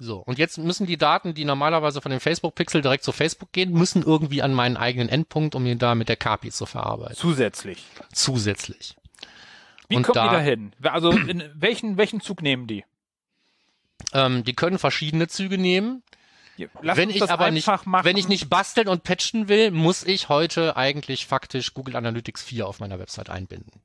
So, 0.00 0.18
und 0.18 0.38
jetzt 0.38 0.58
müssen 0.58 0.88
die 0.88 0.96
Daten, 0.96 1.32
die 1.32 1.44
normalerweise 1.44 2.00
von 2.00 2.10
dem 2.10 2.18
Facebook-Pixel 2.18 2.82
direkt 2.82 3.04
zu 3.04 3.12
Facebook 3.12 3.52
gehen, 3.52 3.72
müssen 3.72 4.02
irgendwie 4.02 4.42
an 4.42 4.52
meinen 4.52 4.76
eigenen 4.76 5.08
Endpunkt, 5.08 5.54
um 5.54 5.64
ihn 5.66 5.78
da 5.78 5.94
mit 5.94 6.08
der 6.08 6.16
KPI 6.16 6.50
zu 6.50 6.66
verarbeiten. 6.66 7.14
Zusätzlich. 7.14 7.84
Zusätzlich. 8.12 8.96
Wie 9.88 9.96
und 9.96 10.02
kommen 10.02 10.14
da, 10.14 10.30
die 10.30 10.34
da 10.34 10.40
hin? 10.40 10.72
Also 10.82 11.12
in 11.12 11.48
welchen, 11.54 11.96
welchen 11.96 12.22
Zug 12.22 12.42
nehmen 12.42 12.66
die? 12.66 12.84
Ähm, 14.12 14.42
die 14.42 14.54
können 14.54 14.80
verschiedene 14.80 15.28
Züge 15.28 15.58
nehmen. 15.58 16.02
Lass 16.82 16.96
wenn 16.96 17.10
ich 17.10 17.22
aber 17.28 17.50
nicht, 17.50 17.66
machen. 17.66 18.04
wenn 18.04 18.16
ich 18.16 18.28
nicht 18.28 18.48
basteln 18.48 18.88
und 18.88 19.02
patchen 19.02 19.48
will, 19.48 19.70
muss 19.70 20.04
ich 20.04 20.28
heute 20.28 20.76
eigentlich 20.76 21.26
faktisch 21.26 21.74
Google 21.74 21.96
Analytics 21.96 22.42
4 22.42 22.66
auf 22.66 22.80
meiner 22.80 22.98
Website 22.98 23.30
einbinden. 23.30 23.82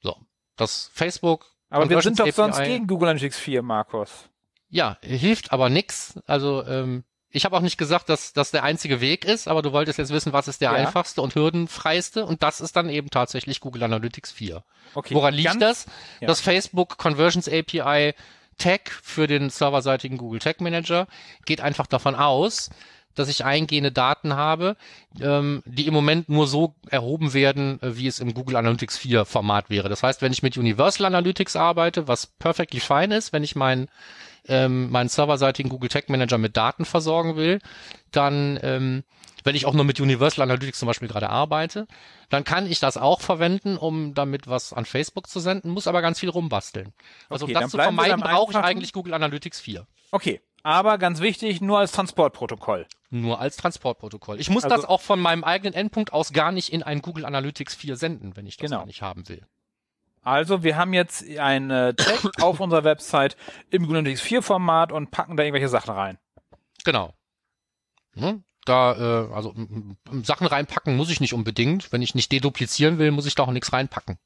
So. 0.00 0.16
Das 0.56 0.90
Facebook. 0.92 1.52
Aber 1.68 1.88
wir 1.90 2.00
sind 2.00 2.18
doch 2.18 2.24
API, 2.24 2.32
sonst 2.32 2.62
gegen 2.62 2.86
Google 2.86 3.08
Analytics 3.08 3.38
4, 3.38 3.62
Markus. 3.62 4.28
Ja, 4.68 4.98
hilft 5.02 5.52
aber 5.52 5.68
nix. 5.68 6.18
Also, 6.26 6.64
ähm, 6.66 7.04
ich 7.30 7.44
habe 7.44 7.56
auch 7.56 7.60
nicht 7.60 7.76
gesagt, 7.76 8.08
dass 8.08 8.32
das 8.32 8.50
der 8.50 8.62
einzige 8.62 9.00
Weg 9.00 9.24
ist, 9.24 9.48
aber 9.48 9.60
du 9.62 9.72
wolltest 9.72 9.98
jetzt 9.98 10.12
wissen, 10.12 10.32
was 10.32 10.48
ist 10.48 10.60
der 10.60 10.72
ja. 10.72 10.76
einfachste 10.76 11.20
und 11.20 11.34
hürdenfreiste 11.34 12.24
und 12.24 12.42
das 12.42 12.60
ist 12.60 12.76
dann 12.76 12.88
eben 12.88 13.10
tatsächlich 13.10 13.60
Google 13.60 13.82
Analytics 13.82 14.32
4. 14.32 14.64
Okay. 14.94 15.14
Woran 15.14 15.34
liegt 15.34 15.48
Ganz, 15.48 15.60
das? 15.60 15.86
Ja. 16.20 16.28
Das 16.28 16.40
Facebook 16.40 16.96
Conversions 16.96 17.48
API 17.48 18.14
Tag 18.58 18.90
für 19.02 19.26
den 19.26 19.50
serverseitigen 19.50 20.18
Google 20.18 20.40
Tag 20.40 20.60
Manager 20.60 21.06
geht 21.44 21.60
einfach 21.60 21.86
davon 21.86 22.14
aus, 22.14 22.70
dass 23.14 23.28
ich 23.28 23.44
eingehende 23.44 23.90
Daten 23.90 24.34
habe, 24.34 24.76
ähm, 25.20 25.62
die 25.64 25.86
im 25.86 25.94
Moment 25.94 26.28
nur 26.28 26.46
so 26.46 26.74
erhoben 26.88 27.34
werden, 27.34 27.80
äh, 27.82 27.96
wie 27.96 28.06
es 28.06 28.20
im 28.20 28.34
Google 28.34 28.56
Analytics 28.56 28.98
4 28.98 29.24
Format 29.24 29.70
wäre. 29.70 29.88
Das 29.88 30.02
heißt, 30.02 30.22
wenn 30.22 30.32
ich 30.32 30.42
mit 30.42 30.56
Universal 30.56 31.06
Analytics 31.06 31.56
arbeite, 31.56 32.06
was 32.08 32.26
perfectly 32.26 32.80
fine 32.80 33.16
ist, 33.16 33.32
wenn 33.32 33.42
ich 33.42 33.56
meinen 33.56 33.88
ähm, 34.48 34.90
meinen 34.90 35.08
serverseitigen 35.08 35.70
Google 35.70 35.88
Tag 35.88 36.08
Manager 36.08 36.38
mit 36.38 36.56
Daten 36.56 36.84
versorgen 36.84 37.34
will, 37.36 37.58
dann 38.12 38.60
ähm, 38.62 39.02
wenn 39.46 39.54
ich 39.54 39.64
auch 39.64 39.74
nur 39.74 39.84
mit 39.84 40.00
Universal 40.00 40.42
Analytics 40.42 40.80
zum 40.80 40.86
Beispiel 40.86 41.08
gerade 41.08 41.30
arbeite, 41.30 41.86
dann 42.28 42.44
kann 42.44 42.66
ich 42.66 42.80
das 42.80 42.96
auch 42.96 43.20
verwenden, 43.20 43.78
um 43.78 44.12
damit 44.12 44.48
was 44.48 44.72
an 44.72 44.84
Facebook 44.84 45.28
zu 45.28 45.38
senden, 45.38 45.70
muss 45.70 45.86
aber 45.86 46.02
ganz 46.02 46.18
viel 46.18 46.28
rumbasteln. 46.28 46.92
Also 47.28 47.44
okay, 47.44 47.54
um 47.54 47.60
das 47.62 47.70
zu 47.70 47.78
vermeiden, 47.78 48.20
brauche 48.20 48.50
ich 48.50 48.58
eigentlich 48.58 48.92
Google 48.92 49.14
Analytics 49.14 49.60
4. 49.60 49.86
Okay, 50.10 50.40
aber 50.64 50.98
ganz 50.98 51.20
wichtig, 51.20 51.60
nur 51.60 51.78
als 51.78 51.92
Transportprotokoll. 51.92 52.86
Nur 53.10 53.40
als 53.40 53.56
Transportprotokoll. 53.56 54.40
Ich 54.40 54.50
muss 54.50 54.64
also, 54.64 54.74
das 54.74 54.84
auch 54.84 55.00
von 55.00 55.20
meinem 55.20 55.44
eigenen 55.44 55.74
Endpunkt 55.74 56.12
aus 56.12 56.32
gar 56.32 56.50
nicht 56.50 56.72
in 56.72 56.82
ein 56.82 57.00
Google 57.00 57.24
Analytics 57.24 57.76
4 57.76 57.96
senden, 57.96 58.36
wenn 58.36 58.46
ich 58.46 58.56
das 58.56 58.68
genau. 58.68 58.80
gar 58.80 58.86
nicht 58.86 59.00
haben 59.00 59.28
will. 59.28 59.46
Also 60.22 60.64
wir 60.64 60.76
haben 60.76 60.92
jetzt 60.92 61.24
ein 61.38 61.70
äh, 61.70 61.94
Tag 61.94 62.42
auf 62.42 62.58
unserer 62.58 62.82
Website 62.82 63.36
im 63.70 63.82
Google 63.82 63.98
Analytics 63.98 64.22
4 64.22 64.42
Format 64.42 64.90
und 64.90 65.12
packen 65.12 65.36
da 65.36 65.44
irgendwelche 65.44 65.68
Sachen 65.68 65.94
rein. 65.94 66.18
Genau. 66.84 67.14
Hm? 68.14 68.42
Da, 68.68 69.26
äh, 69.28 69.32
also 69.32 69.54
Sachen 70.22 70.46
reinpacken 70.46 70.96
muss 70.96 71.10
ich 71.10 71.20
nicht 71.20 71.34
unbedingt. 71.34 71.92
Wenn 71.92 72.02
ich 72.02 72.14
nicht 72.14 72.32
deduplizieren 72.32 72.98
will, 72.98 73.10
muss 73.10 73.26
ich 73.26 73.34
da 73.34 73.44
auch 73.44 73.50
nichts 73.50 73.72
reinpacken. 73.72 74.18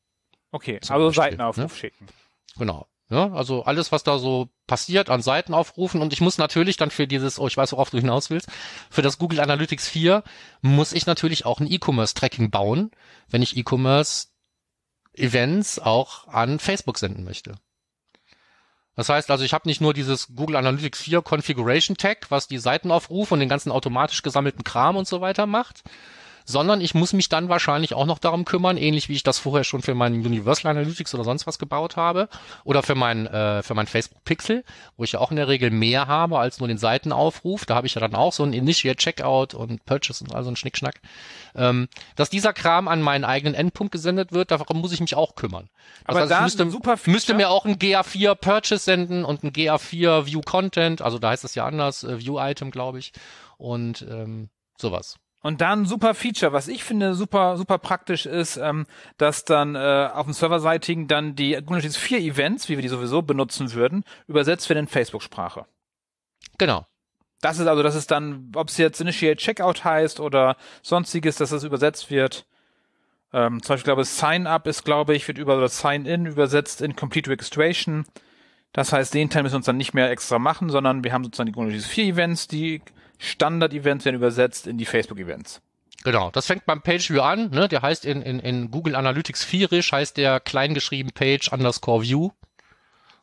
Okay, 0.52 0.80
also 0.88 1.06
Beispiel, 1.06 1.12
Seitenaufruf 1.14 1.72
ne? 1.72 1.78
schicken. 1.78 2.06
Genau. 2.56 2.86
Ja, 3.10 3.32
also 3.32 3.64
alles, 3.64 3.90
was 3.90 4.04
da 4.04 4.18
so 4.18 4.50
passiert 4.68 5.10
an 5.10 5.20
Seitenaufrufen 5.20 6.00
und 6.00 6.12
ich 6.12 6.20
muss 6.20 6.38
natürlich 6.38 6.76
dann 6.76 6.92
für 6.92 7.08
dieses, 7.08 7.40
oh, 7.40 7.48
ich 7.48 7.56
weiß, 7.56 7.72
worauf 7.72 7.90
du 7.90 7.98
hinaus 7.98 8.30
willst, 8.30 8.48
für 8.88 9.02
das 9.02 9.18
Google 9.18 9.40
Analytics 9.40 9.88
4 9.88 10.22
muss 10.62 10.92
ich 10.92 11.06
natürlich 11.06 11.44
auch 11.44 11.58
ein 11.58 11.70
E-Commerce-Tracking 11.70 12.50
bauen, 12.50 12.92
wenn 13.28 13.42
ich 13.42 13.56
E-Commerce 13.56 14.28
Events 15.14 15.80
auch 15.80 16.28
an 16.28 16.60
Facebook 16.60 16.98
senden 16.98 17.24
möchte. 17.24 17.56
Das 19.00 19.08
heißt 19.08 19.30
also, 19.30 19.44
ich 19.44 19.54
habe 19.54 19.66
nicht 19.66 19.80
nur 19.80 19.94
dieses 19.94 20.28
Google 20.36 20.56
Analytics 20.56 21.00
4 21.00 21.22
Configuration 21.22 21.96
Tag, 21.96 22.26
was 22.28 22.48
die 22.48 22.58
Seitenaufrufe 22.58 23.32
und 23.32 23.40
den 23.40 23.48
ganzen 23.48 23.72
automatisch 23.72 24.20
gesammelten 24.20 24.62
Kram 24.62 24.94
und 24.96 25.08
so 25.08 25.22
weiter 25.22 25.46
macht, 25.46 25.84
sondern 26.44 26.80
ich 26.80 26.94
muss 26.94 27.12
mich 27.12 27.28
dann 27.28 27.48
wahrscheinlich 27.48 27.94
auch 27.94 28.06
noch 28.06 28.18
darum 28.18 28.44
kümmern, 28.44 28.76
ähnlich 28.76 29.08
wie 29.08 29.14
ich 29.14 29.22
das 29.22 29.38
vorher 29.38 29.64
schon 29.64 29.82
für 29.82 29.94
meinen 29.94 30.24
Universal 30.24 30.70
Analytics 30.70 31.14
oder 31.14 31.24
sonst 31.24 31.46
was 31.46 31.58
gebaut 31.58 31.96
habe 31.96 32.28
oder 32.64 32.82
für 32.82 32.94
mein, 32.94 33.26
äh, 33.26 33.62
für 33.62 33.74
mein 33.74 33.86
Facebook 33.86 34.24
Pixel, 34.24 34.64
wo 34.96 35.04
ich 35.04 35.12
ja 35.12 35.20
auch 35.20 35.30
in 35.30 35.36
der 35.36 35.48
Regel 35.48 35.70
mehr 35.70 36.06
habe 36.06 36.38
als 36.38 36.58
nur 36.58 36.68
den 36.68 36.78
Seitenaufruf. 36.78 37.66
Da 37.66 37.74
habe 37.74 37.86
ich 37.86 37.94
ja 37.94 38.00
dann 38.00 38.14
auch 38.14 38.32
so 38.32 38.42
ein 38.42 38.52
Initiate 38.52 38.96
Checkout 38.96 39.54
und 39.54 39.84
Purchase 39.84 40.24
und 40.24 40.34
also 40.34 40.50
ein 40.50 40.56
Schnickschnack. 40.56 41.00
Ähm, 41.54 41.88
dass 42.16 42.30
dieser 42.30 42.52
Kram 42.52 42.88
an 42.88 43.02
meinen 43.02 43.24
eigenen 43.24 43.54
Endpunkt 43.54 43.92
gesendet 43.92 44.32
wird, 44.32 44.50
darum 44.50 44.80
muss 44.80 44.92
ich 44.92 45.00
mich 45.00 45.14
auch 45.14 45.34
kümmern. 45.34 45.68
Aber 46.04 46.20
das 46.20 46.30
heißt, 46.30 46.58
müsste, 46.58 46.70
super 46.70 46.96
müsste 47.06 47.34
mir 47.34 47.50
auch 47.50 47.64
ein 47.64 47.76
GA4 47.76 48.34
Purchase 48.34 48.84
senden 48.84 49.24
und 49.24 49.42
ein 49.42 49.52
GA4 49.52 50.26
View 50.26 50.40
Content, 50.40 51.02
also 51.02 51.18
da 51.18 51.30
heißt 51.30 51.44
es 51.44 51.54
ja 51.54 51.66
anders, 51.66 52.04
äh, 52.04 52.18
View 52.20 52.38
Item, 52.38 52.70
glaube 52.70 52.98
ich. 52.98 53.12
Und 53.58 54.02
ähm, 54.02 54.48
sowas. 54.78 55.16
Und 55.42 55.62
dann 55.62 55.86
super 55.86 56.14
Feature, 56.14 56.52
was 56.52 56.68
ich 56.68 56.84
finde 56.84 57.14
super 57.14 57.56
super 57.56 57.78
praktisch 57.78 58.26
ist, 58.26 58.58
ähm, 58.58 58.86
dass 59.16 59.44
dann 59.44 59.74
äh, 59.74 60.10
auf 60.12 60.26
dem 60.26 60.34
Serverseitigen 60.34 61.08
dann 61.08 61.34
die 61.34 61.52
Google 61.64 61.82
4 61.82 62.18
Events, 62.18 62.68
wie 62.68 62.76
wir 62.76 62.82
die 62.82 62.88
sowieso 62.88 63.22
benutzen 63.22 63.72
würden, 63.72 64.04
übersetzt 64.26 64.68
werden 64.68 64.80
in 64.80 64.88
Facebook-Sprache. 64.88 65.64
Genau. 66.58 66.86
Das 67.40 67.58
ist 67.58 67.66
also, 67.66 67.82
das 67.82 67.94
ist 67.94 68.10
dann, 68.10 68.52
ob 68.54 68.68
es 68.68 68.76
jetzt 68.76 69.00
Initiate 69.00 69.36
Checkout 69.36 69.82
heißt 69.82 70.20
oder 70.20 70.56
sonstiges, 70.82 71.36
dass 71.36 71.52
es 71.52 71.64
übersetzt 71.64 72.10
wird. 72.10 72.46
Ähm, 73.32 73.62
zum 73.62 73.74
Beispiel, 73.74 73.86
glaube 73.86 74.02
ich, 74.02 74.08
Sign 74.08 74.46
Up 74.46 74.66
ist, 74.66 74.84
glaube 74.84 75.14
ich, 75.14 75.26
wird 75.26 75.38
über 75.38 75.56
oder 75.56 75.68
Sign 75.68 76.04
In 76.04 76.26
übersetzt 76.26 76.82
in 76.82 76.96
Complete 76.96 77.30
Registration. 77.30 78.04
Das 78.72 78.92
heißt, 78.92 79.12
den 79.14 79.30
Teil 79.30 79.42
müssen 79.42 79.54
wir 79.54 79.58
uns 79.58 79.66
dann 79.66 79.76
nicht 79.76 79.94
mehr 79.94 80.10
extra 80.10 80.38
machen, 80.38 80.70
sondern 80.70 81.02
wir 81.02 81.12
haben 81.12 81.24
sozusagen 81.24 81.48
die 81.48 81.52
Google 81.52 81.78
4 81.80 82.04
Events, 82.04 82.46
die 82.46 82.82
Standard-Events 83.18 84.04
werden 84.04 84.16
übersetzt 84.16 84.66
in 84.66 84.78
die 84.78 84.86
Facebook-Events. 84.86 85.60
Genau, 86.02 86.30
das 86.30 86.46
fängt 86.46 86.64
beim 86.64 86.80
Page-View 86.80 87.20
an, 87.20 87.50
ne? 87.50 87.68
Der 87.68 87.82
heißt 87.82 88.06
in, 88.06 88.22
in, 88.22 88.38
in 88.38 88.70
Google 88.70 88.96
Analytics 88.96 89.44
4 89.44 89.68
heißt 89.68 90.16
der 90.16 90.40
kleingeschrieben 90.40 91.12
Page 91.12 91.52
underscore 91.52 92.02
View. 92.02 92.30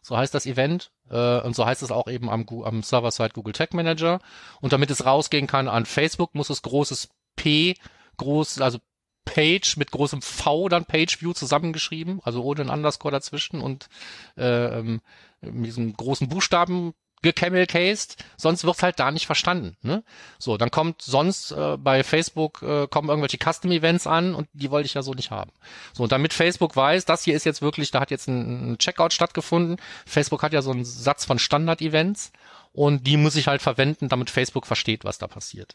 so 0.04 0.16
heißt 0.16 0.34
das 0.34 0.46
Event, 0.46 0.92
äh, 1.10 1.40
und 1.42 1.56
so 1.56 1.66
heißt 1.66 1.82
es 1.82 1.92
auch 1.92 2.08
eben 2.08 2.30
am, 2.30 2.46
am 2.64 2.84
Server-Side 2.84 3.32
Google 3.34 3.54
Tag 3.54 3.74
Manager. 3.74 4.20
Und 4.62 4.74
damit 4.74 4.92
es 4.92 5.06
rausgehen 5.06 5.48
kann 5.48 5.68
an 5.68 5.86
Facebook, 5.86 6.36
muss 6.36 6.52
es 6.52 6.62
großes 6.62 7.10
P, 7.36 7.76
groß, 8.18 8.62
also 8.62 8.80
Page 9.26 9.78
mit 9.78 9.92
großem 9.92 10.22
V 10.22 10.70
dann 10.70 10.86
Page 10.86 11.22
View 11.22 11.34
zusammengeschrieben, 11.34 12.22
also 12.24 12.44
ohne 12.44 12.62
einen 12.62 12.70
Underscore 12.70 13.12
dazwischen 13.12 13.60
und 13.60 13.90
äh, 14.38 14.80
ähm, 14.80 15.02
mit 15.42 15.66
diesem 15.66 15.96
großen 15.96 16.28
Buchstaben 16.28 16.94
gecamelcased, 17.24 18.24
sonst 18.38 18.64
wird's 18.64 18.84
halt 18.84 19.00
da 19.00 19.12
nicht 19.12 19.26
verstanden. 19.26 19.76
Ne? 19.82 20.04
So, 20.38 20.58
dann 20.58 20.70
kommt 20.70 21.02
sonst 21.02 21.52
äh, 21.52 21.78
bei 21.78 22.04
Facebook 22.04 22.62
äh, 22.62 22.88
kommen 22.88 23.10
irgendwelche 23.10 23.38
Custom 23.38 23.72
Events 23.72 24.06
an 24.06 24.36
und 24.36 24.48
die 24.54 24.70
wollte 24.70 24.86
ich 24.86 24.94
ja 24.94 25.02
so 25.02 25.14
nicht 25.14 25.32
haben. 25.32 25.52
So, 25.94 26.04
und 26.04 26.12
damit 26.12 26.34
Facebook 26.34 26.76
weiß, 26.76 27.06
das 27.06 27.24
hier 27.24 27.36
ist 27.36 27.46
jetzt 27.46 27.62
wirklich, 27.62 27.92
da 27.92 28.02
hat 28.02 28.12
jetzt 28.12 28.28
ein, 28.28 28.74
ein 28.74 28.78
Checkout 28.78 29.14
stattgefunden. 29.14 29.78
Facebook 30.06 30.44
hat 30.44 30.54
ja 30.54 30.62
so 30.62 30.72
einen 30.72 30.86
Satz 30.86 31.26
von 31.26 31.40
Standard 31.40 31.82
Events 31.82 32.32
und 32.72 33.08
die 33.08 33.18
muss 33.18 33.36
ich 33.36 33.48
halt 33.48 33.62
verwenden, 33.62 34.10
damit 34.10 34.30
Facebook 34.30 34.68
versteht, 34.68 35.04
was 35.04 35.18
da 35.18 35.28
passiert. 35.28 35.74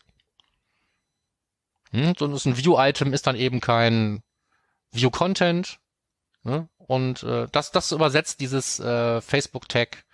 Hm, 1.91 2.15
so 2.17 2.27
ein 2.27 2.57
View-Item 2.57 3.13
ist 3.13 3.27
dann 3.27 3.37
eben 3.37 3.61
kein 3.61 4.23
View-Content. 4.93 5.79
Ne? 6.45 6.69
Und 6.79 7.23
äh, 7.23 7.47
das, 7.53 7.71
das 7.71 7.93
übersetzt 7.93 8.41
dieses 8.41 8.81
äh, 8.81 9.21
Facebook-Tag 9.21 10.05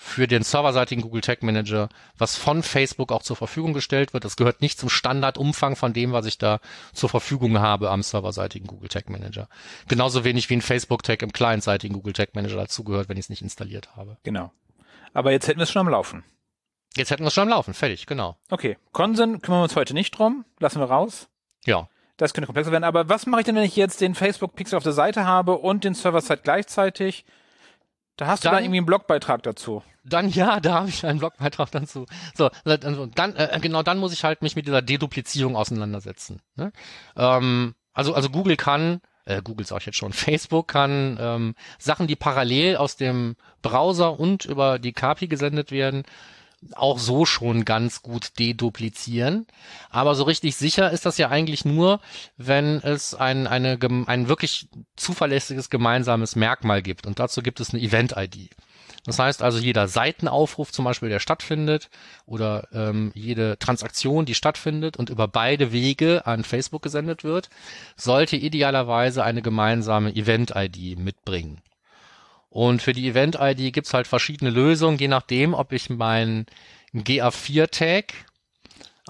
für 0.00 0.28
den 0.28 0.44
serverseitigen 0.44 1.02
Google 1.02 1.22
Tag 1.22 1.42
Manager, 1.42 1.88
was 2.16 2.36
von 2.36 2.62
Facebook 2.62 3.10
auch 3.10 3.24
zur 3.24 3.34
Verfügung 3.34 3.72
gestellt 3.72 4.14
wird. 4.14 4.24
Das 4.24 4.36
gehört 4.36 4.62
nicht 4.62 4.78
zum 4.78 4.88
Standardumfang 4.88 5.74
von 5.74 5.92
dem, 5.92 6.12
was 6.12 6.24
ich 6.24 6.38
da 6.38 6.60
zur 6.92 7.08
Verfügung 7.08 7.58
habe 7.58 7.90
am 7.90 8.04
serverseitigen 8.04 8.68
Google 8.68 8.88
Tag 8.88 9.10
Manager. 9.10 9.48
Genauso 9.88 10.22
wenig 10.22 10.48
wie 10.50 10.54
ein 10.54 10.62
Facebook 10.62 11.02
Tag 11.02 11.22
im 11.22 11.32
clientseitigen 11.32 11.94
Google 11.94 12.12
Tag 12.12 12.36
Manager 12.36 12.56
dazugehört, 12.56 13.08
wenn 13.08 13.16
ich 13.16 13.24
es 13.24 13.28
nicht 13.28 13.42
installiert 13.42 13.96
habe. 13.96 14.18
Genau. 14.22 14.52
Aber 15.14 15.32
jetzt 15.32 15.48
hätten 15.48 15.58
wir 15.58 15.64
es 15.64 15.72
schon 15.72 15.80
am 15.80 15.88
Laufen. 15.88 16.22
Jetzt 16.96 17.10
hätten 17.10 17.24
wir 17.24 17.28
es 17.28 17.34
schon 17.34 17.42
am 17.42 17.48
Laufen, 17.48 17.74
fertig, 17.74 18.06
genau. 18.06 18.36
Okay. 18.50 18.78
Consent 18.92 19.42
kümmern 19.42 19.60
wir 19.60 19.64
uns 19.64 19.74
heute 19.76 19.94
nicht 19.94 20.12
drum, 20.12 20.44
lassen 20.60 20.78
wir 20.78 20.86
raus. 20.86 21.28
Ja. 21.64 21.88
Das 22.18 22.34
könnte 22.34 22.46
komplexer 22.46 22.72
werden. 22.72 22.84
Aber 22.84 23.08
was 23.08 23.26
mache 23.26 23.40
ich 23.40 23.46
denn, 23.46 23.54
wenn 23.54 23.62
ich 23.62 23.76
jetzt 23.76 24.00
den 24.00 24.14
Facebook 24.14 24.54
Pixel 24.54 24.76
auf 24.76 24.82
der 24.82 24.92
Seite 24.92 25.24
habe 25.24 25.56
und 25.56 25.84
den 25.84 25.94
Server-Side 25.94 26.40
gleichzeitig? 26.42 27.24
Da 28.16 28.26
hast 28.26 28.44
dann, 28.44 28.50
du 28.50 28.56
dann 28.56 28.64
irgendwie 28.64 28.78
einen 28.78 28.86
Blogbeitrag 28.86 29.42
dazu. 29.44 29.82
Dann 30.04 30.28
ja, 30.28 30.58
da 30.58 30.74
habe 30.74 30.88
ich 30.88 31.06
einen 31.06 31.20
Blogbeitrag 31.20 31.70
dazu. 31.70 32.06
So, 32.34 32.50
also 32.64 33.06
dann 33.06 33.36
äh, 33.36 33.58
genau 33.62 33.82
dann 33.82 33.98
muss 33.98 34.12
ich 34.12 34.24
halt 34.24 34.42
mich 34.42 34.56
mit 34.56 34.66
dieser 34.66 34.82
Deduplizierung 34.82 35.54
auseinandersetzen. 35.54 36.42
Ne? 36.56 36.72
Ähm, 37.16 37.74
also 37.92 38.14
also 38.14 38.30
Google 38.30 38.56
kann 38.56 39.00
äh, 39.24 39.40
Google 39.42 39.66
sage 39.66 39.80
ich 39.80 39.86
jetzt 39.86 39.98
schon, 39.98 40.12
Facebook 40.14 40.66
kann 40.68 41.16
ähm, 41.20 41.54
Sachen, 41.78 42.08
die 42.08 42.16
parallel 42.16 42.76
aus 42.76 42.96
dem 42.96 43.36
Browser 43.62 44.18
und 44.18 44.44
über 44.44 44.80
die 44.80 44.92
KPI 44.92 45.28
gesendet 45.28 45.70
werden, 45.70 46.02
auch 46.74 46.98
so 46.98 47.24
schon 47.24 47.64
ganz 47.64 48.02
gut 48.02 48.38
deduplizieren. 48.38 49.46
Aber 49.90 50.14
so 50.14 50.24
richtig 50.24 50.56
sicher 50.56 50.90
ist 50.90 51.06
das 51.06 51.18
ja 51.18 51.28
eigentlich 51.28 51.64
nur, 51.64 52.00
wenn 52.36 52.78
es 52.82 53.14
ein, 53.14 53.46
eine, 53.46 53.78
ein 54.06 54.28
wirklich 54.28 54.68
zuverlässiges 54.96 55.70
gemeinsames 55.70 56.36
Merkmal 56.36 56.82
gibt. 56.82 57.06
Und 57.06 57.18
dazu 57.18 57.42
gibt 57.42 57.60
es 57.60 57.70
eine 57.72 57.82
Event-ID. 57.82 58.50
Das 59.04 59.18
heißt 59.18 59.42
also, 59.42 59.58
jeder 59.58 59.88
Seitenaufruf 59.88 60.72
zum 60.72 60.84
Beispiel, 60.84 61.08
der 61.08 61.20
stattfindet, 61.20 61.88
oder 62.26 62.68
ähm, 62.72 63.10
jede 63.14 63.58
Transaktion, 63.58 64.26
die 64.26 64.34
stattfindet 64.34 64.96
und 64.96 65.08
über 65.08 65.28
beide 65.28 65.72
Wege 65.72 66.26
an 66.26 66.44
Facebook 66.44 66.82
gesendet 66.82 67.24
wird, 67.24 67.48
sollte 67.96 68.36
idealerweise 68.36 69.24
eine 69.24 69.40
gemeinsame 69.40 70.14
Event-ID 70.14 70.98
mitbringen. 70.98 71.62
Und 72.50 72.82
für 72.82 72.92
die 72.92 73.08
Event-ID 73.08 73.72
gibt's 73.72 73.94
halt 73.94 74.06
verschiedene 74.06 74.50
Lösungen, 74.50 74.98
je 74.98 75.08
nachdem, 75.08 75.54
ob 75.54 75.72
ich 75.72 75.90
meinen 75.90 76.46
GA4-Tag, 76.94 78.14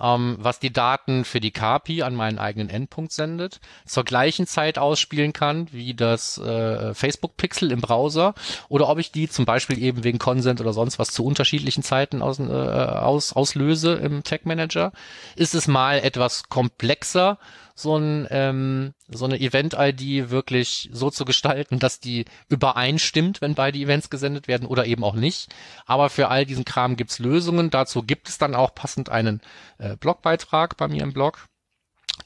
ähm, 0.00 0.36
was 0.40 0.58
die 0.58 0.72
Daten 0.72 1.24
für 1.24 1.40
die 1.40 1.50
KPI 1.50 2.02
an 2.02 2.14
meinen 2.14 2.38
eigenen 2.38 2.68
Endpunkt 2.68 3.12
sendet, 3.12 3.60
zur 3.86 4.04
gleichen 4.04 4.46
Zeit 4.46 4.78
ausspielen 4.78 5.32
kann 5.32 5.68
wie 5.72 5.94
das 5.94 6.38
äh, 6.38 6.94
Facebook-Pixel 6.94 7.72
im 7.72 7.80
Browser 7.80 8.34
oder 8.68 8.88
ob 8.88 8.98
ich 8.98 9.12
die 9.12 9.28
zum 9.28 9.44
Beispiel 9.44 9.82
eben 9.82 10.04
wegen 10.04 10.18
Consent 10.18 10.60
oder 10.60 10.72
sonst 10.72 10.98
was 10.98 11.10
zu 11.10 11.24
unterschiedlichen 11.24 11.82
Zeiten 11.82 12.22
aus, 12.22 12.38
äh, 12.38 12.42
aus, 12.44 13.32
auslöse 13.32 13.94
im 13.94 14.24
Tag 14.24 14.46
Manager. 14.46 14.92
Ist 15.36 15.54
es 15.54 15.66
mal 15.66 15.98
etwas 15.98 16.48
komplexer, 16.48 17.38
so 17.78 17.96
ein 17.96 18.26
ähm, 18.30 18.92
so 19.08 19.24
eine 19.24 19.38
Event-ID 19.38 20.30
wirklich 20.30 20.90
so 20.92 21.10
zu 21.10 21.24
gestalten, 21.24 21.78
dass 21.78 22.00
die 22.00 22.24
übereinstimmt, 22.48 23.40
wenn 23.40 23.54
beide 23.54 23.78
Events 23.78 24.10
gesendet 24.10 24.48
werden 24.48 24.66
oder 24.66 24.86
eben 24.86 25.04
auch 25.04 25.14
nicht. 25.14 25.54
Aber 25.86 26.10
für 26.10 26.28
all 26.28 26.44
diesen 26.44 26.64
Kram 26.64 26.96
gibt's 26.96 27.20
Lösungen. 27.20 27.70
Dazu 27.70 28.02
gibt 28.02 28.28
es 28.28 28.36
dann 28.36 28.56
auch 28.56 28.74
passend 28.74 29.10
einen 29.10 29.40
äh, 29.78 29.96
Blogbeitrag 29.96 30.76
bei 30.76 30.88
mir 30.88 31.04
im 31.04 31.12
Blog 31.12 31.46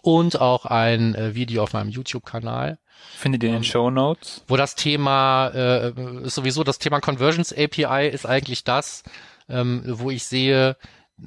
und 0.01 0.41
auch 0.41 0.65
ein 0.65 1.15
äh, 1.15 1.35
Video 1.35 1.63
auf 1.63 1.75
meinem 1.75 1.91
YouTube-Kanal. 1.91 2.79
Findet 3.15 3.43
ihr 3.43 3.51
in 3.51 3.57
den 3.57 3.63
ähm, 3.63 3.65
Show 3.65 3.91
Notes? 3.91 4.45
Wo 4.49 4.57
das 4.57 4.75
Thema 4.75 5.49
äh, 5.49 5.91
ist 6.25 6.35
sowieso 6.35 6.65
das 6.65 6.79
Thema 6.79 7.01
Conversions 7.01 7.53
API 7.53 8.09
ist 8.09 8.25
eigentlich 8.25 8.65
das, 8.65 9.03
ähm, 9.51 9.83
wo 9.87 10.11
ich 10.11 10.25
sehe, 10.25 10.79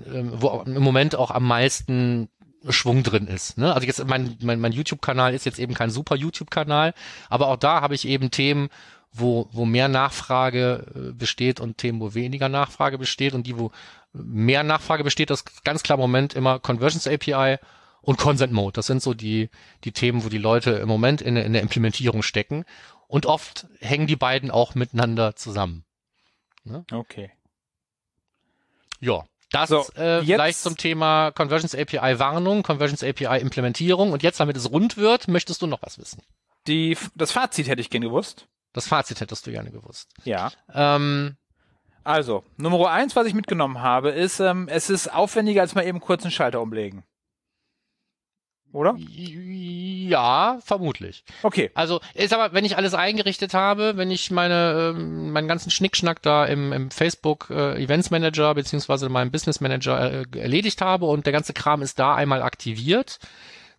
ähm, 0.08 0.32
wo 0.34 0.64
im 0.66 0.82
Moment 0.82 1.16
auch 1.16 1.30
am 1.30 1.46
meisten 1.46 2.30
Schwung 2.70 3.04
drin 3.04 3.28
ist. 3.28 3.58
Ne? 3.58 3.74
Also 3.74 3.86
jetzt 3.88 4.06
mein, 4.06 4.38
mein, 4.42 4.60
mein 4.60 4.72
YouTube-Kanal 4.72 5.34
ist 5.34 5.46
jetzt 5.46 5.60
eben 5.60 5.74
kein 5.74 5.90
super 5.90 6.16
YouTube-Kanal, 6.16 6.94
aber 7.30 7.48
auch 7.48 7.58
da 7.58 7.82
habe 7.82 7.96
ich 7.96 8.08
eben 8.08 8.32
Themen, 8.32 8.70
wo, 9.12 9.48
wo 9.52 9.66
mehr 9.66 9.88
Nachfrage 9.88 10.86
äh, 10.94 11.14
besteht 11.14 11.60
und 11.60 11.78
Themen, 11.78 12.00
wo 12.02 12.14
weniger 12.14 12.50
Nachfrage 12.50 12.98
besteht 12.98 13.34
und 13.34 13.48
die, 13.48 13.58
wo 13.58 13.72
mehr 14.14 14.64
Nachfrage 14.64 15.04
besteht, 15.04 15.30
das 15.30 15.46
ganz 15.64 15.84
klar 15.84 15.98
im 15.98 16.02
Moment 16.02 16.34
immer 16.34 16.60
Conversions 16.60 17.08
API 17.08 17.58
und 18.02 18.18
Consent 18.18 18.54
Mode. 18.54 18.74
Das 18.74 18.88
sind 18.88 19.02
so 19.02 19.14
die, 19.14 19.50
die 19.84 19.92
Themen, 19.92 20.24
wo 20.24 20.30
die 20.30 20.38
Leute 20.38 20.72
im 20.72 20.88
Moment 20.88 21.22
in, 21.22 21.36
in 21.38 21.54
der 21.54 21.62
Implementierung 21.62 22.24
stecken. 22.24 22.66
Und 23.08 23.26
oft 23.26 23.68
hängen 23.80 24.08
die 24.08 24.16
beiden 24.16 24.52
auch 24.52 24.76
miteinander 24.76 25.36
zusammen. 25.36 25.86
Ne? 26.64 26.86
Okay. 26.92 27.32
Ja. 29.00 29.24
Das 29.52 29.70
so, 29.70 29.86
äh, 29.96 30.24
vielleicht 30.24 30.60
zum 30.60 30.76
Thema 30.76 31.32
Conversions 31.32 31.76
API 31.76 32.20
Warnung, 32.20 32.64
Conversions 32.64 33.04
API 33.04 33.40
Implementierung. 33.40 34.12
Und 34.12 34.24
jetzt, 34.24 34.40
damit 34.40 34.58
es 34.58 34.70
rund 34.72 34.98
wird, 34.98 35.28
möchtest 35.28 35.62
du 35.62 35.68
noch 35.68 35.82
was 35.82 35.98
wissen? 35.98 36.22
Die, 36.68 36.98
das 37.16 37.32
Fazit 37.32 37.68
hätte 37.68 37.82
ich 37.82 37.90
gerne 37.90 38.08
gewusst. 38.08 38.48
Das 38.74 38.88
Fazit 38.88 39.22
hättest 39.22 39.46
du 39.48 39.52
gerne 39.52 39.72
gewusst. 39.72 40.10
Ja. 40.24 40.52
Ähm, 40.74 41.38
also, 42.04 42.44
Nummer 42.58 42.90
eins, 42.90 43.16
was 43.16 43.28
ich 43.28 43.34
mitgenommen 43.34 43.82
habe, 43.82 44.10
ist, 44.10 44.40
ähm, 44.40 44.68
es 44.70 44.90
ist 44.90 45.14
aufwendiger, 45.14 45.62
als 45.62 45.76
mal 45.76 45.86
eben 45.86 46.00
kurz 46.02 46.24
einen 46.24 46.32
Schalter 46.32 46.62
umlegen 46.62 47.04
oder? 48.76 48.96
Ja, 48.98 50.60
vermutlich. 50.64 51.24
Okay. 51.44 51.72
Also 51.74 52.02
ist 52.14 52.34
aber, 52.34 52.54
wenn 52.54 52.66
ich 52.66 52.78
alles 52.78 52.94
eingerichtet 52.94 53.54
habe, 53.54 53.98
wenn 53.98 54.12
ich 54.12 54.32
meine 54.32 54.94
ähm, 54.96 55.32
meinen 55.32 55.48
ganzen 55.48 55.72
Schnickschnack 55.72 56.22
da 56.22 56.46
im, 56.46 56.74
im 56.74 56.92
Facebook 56.92 57.48
äh, 57.50 57.82
Events 57.82 58.12
Manager 58.12 58.54
beziehungsweise 58.54 59.10
meinem 59.10 59.32
Business 59.32 59.62
Manager 59.62 60.12
äh, 60.12 60.40
erledigt 60.40 60.82
habe 60.82 61.06
und 61.06 61.26
der 61.26 61.34
ganze 61.34 61.54
Kram 61.54 61.82
ist 61.82 62.00
da 62.00 62.16
einmal 62.16 62.42
aktiviert, 62.42 63.20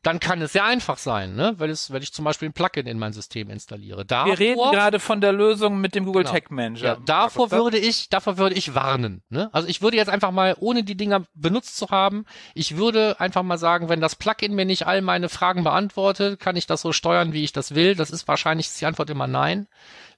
dann 0.06 0.20
kann 0.20 0.40
es 0.40 0.52
sehr 0.52 0.64
einfach 0.64 0.98
sein, 0.98 1.34
ne? 1.34 1.54
weil, 1.58 1.68
es, 1.68 1.90
weil 1.90 2.00
ich 2.00 2.12
zum 2.12 2.24
Beispiel 2.24 2.48
ein 2.48 2.52
Plugin 2.52 2.86
in 2.86 2.96
mein 2.96 3.12
System 3.12 3.50
installiere. 3.50 4.04
Davor, 4.04 4.30
Wir 4.30 4.38
reden 4.38 4.70
gerade 4.70 5.00
von 5.00 5.20
der 5.20 5.32
Lösung 5.32 5.80
mit 5.80 5.96
dem 5.96 6.04
Google 6.04 6.22
genau. 6.22 6.32
Tag 6.32 6.52
Manager. 6.52 6.86
Ja, 6.86 6.96
davor 7.04 7.50
würde 7.50 7.76
ich, 7.76 8.08
davor 8.08 8.38
würde 8.38 8.54
ich 8.54 8.76
warnen. 8.76 9.24
Ne? 9.30 9.50
Also 9.52 9.66
ich 9.66 9.82
würde 9.82 9.96
jetzt 9.96 10.08
einfach 10.08 10.30
mal, 10.30 10.54
ohne 10.60 10.84
die 10.84 10.96
Dinger 10.96 11.24
benutzt 11.34 11.76
zu 11.76 11.90
haben, 11.90 12.24
ich 12.54 12.76
würde 12.76 13.18
einfach 13.18 13.42
mal 13.42 13.58
sagen, 13.58 13.88
wenn 13.88 14.00
das 14.00 14.14
Plugin 14.14 14.54
mir 14.54 14.64
nicht 14.64 14.86
all 14.86 15.02
meine 15.02 15.28
Fragen 15.28 15.64
beantwortet, 15.64 16.38
kann 16.38 16.54
ich 16.54 16.68
das 16.68 16.82
so 16.82 16.92
steuern, 16.92 17.32
wie 17.32 17.42
ich 17.42 17.50
das 17.50 17.74
will. 17.74 17.96
Das 17.96 18.12
ist 18.12 18.28
wahrscheinlich 18.28 18.68
ist 18.68 18.80
die 18.80 18.86
Antwort 18.86 19.10
immer 19.10 19.26
nein. 19.26 19.66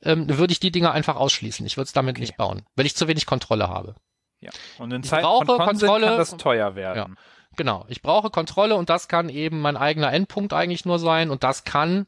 Ähm, 0.03 0.29
würde 0.37 0.53
ich 0.53 0.61
die 0.61 0.71
Dinger 0.71 0.93
einfach 0.93 1.17
ausschließen. 1.17 1.65
Ich 1.65 1.79
würde 1.79 1.87
es 1.87 1.95
damit 1.95 2.17
okay. 2.17 2.21
nicht 2.21 2.37
bauen, 2.37 2.61
weil 2.77 2.85
ich 2.85 2.95
zu 2.95 3.09
wenig 3.09 3.25
Kontrolle 3.25 3.69
habe. 3.69 3.95
Ja. 4.41 4.51
Und 4.79 4.93
in 4.93 5.03
Zeiten 5.03 5.25
von 5.25 5.47
Kontrolle 5.47 6.07
kann 6.09 6.19
das 6.19 6.37
teuer 6.37 6.77
werden. 6.77 7.15
Ja. 7.17 7.23
Genau, 7.59 7.85
ich 7.89 8.03
brauche 8.03 8.31
Kontrolle 8.31 8.77
und 8.77 8.89
das 8.89 9.09
kann 9.09 9.29
eben 9.29 9.61
mein 9.61 9.77
eigener 9.77 10.13
Endpunkt 10.13 10.53
eigentlich 10.53 10.85
nur 10.85 11.01
sein 11.01 11.29
und 11.29 11.43
das 11.43 11.65
kann, 11.65 12.07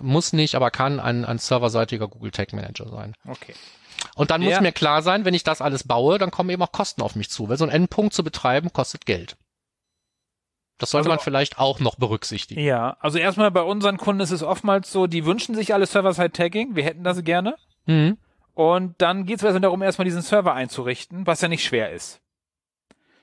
muss 0.00 0.32
nicht, 0.32 0.56
aber 0.56 0.72
kann 0.72 0.98
ein, 0.98 1.24
ein 1.24 1.38
serverseitiger 1.38 2.08
Google 2.08 2.32
Tag 2.32 2.52
Manager 2.52 2.88
sein. 2.88 3.14
Okay. 3.26 3.54
Und 4.16 4.32
dann 4.32 4.40
Der, 4.40 4.50
muss 4.50 4.60
mir 4.60 4.72
klar 4.72 5.00
sein, 5.02 5.24
wenn 5.24 5.34
ich 5.34 5.44
das 5.44 5.62
alles 5.62 5.86
baue, 5.86 6.18
dann 6.18 6.32
kommen 6.32 6.50
eben 6.50 6.62
auch 6.62 6.72
Kosten 6.72 7.00
auf 7.00 7.14
mich 7.14 7.30
zu, 7.30 7.48
weil 7.48 7.56
so 7.56 7.64
ein 7.64 7.70
Endpunkt 7.70 8.12
zu 8.12 8.24
betreiben 8.24 8.72
kostet 8.72 9.06
Geld. 9.06 9.36
Das 10.78 10.90
sollte 10.90 11.08
also, 11.08 11.16
man 11.16 11.22
vielleicht 11.22 11.60
auch 11.60 11.78
noch 11.78 11.94
berücksichtigen. 11.94 12.60
Ja, 12.60 12.96
also 12.98 13.18
erstmal 13.18 13.52
bei 13.52 13.62
unseren 13.62 13.98
Kunden 13.98 14.20
ist 14.20 14.32
es 14.32 14.42
oftmals 14.42 14.90
so, 14.90 15.06
die 15.06 15.24
wünschen 15.24 15.54
sich 15.54 15.74
alle 15.74 15.86
Server-Side-Tagging, 15.86 16.74
wir 16.74 16.82
hätten 16.82 17.04
das 17.04 17.22
gerne. 17.22 17.54
Mhm. 17.86 18.18
Und 18.54 19.00
dann 19.00 19.26
geht 19.26 19.40
es 19.40 19.60
darum, 19.60 19.80
erstmal 19.82 20.06
diesen 20.06 20.22
Server 20.22 20.54
einzurichten, 20.54 21.24
was 21.24 21.40
ja 21.40 21.46
nicht 21.46 21.64
schwer 21.64 21.92
ist. 21.92 22.21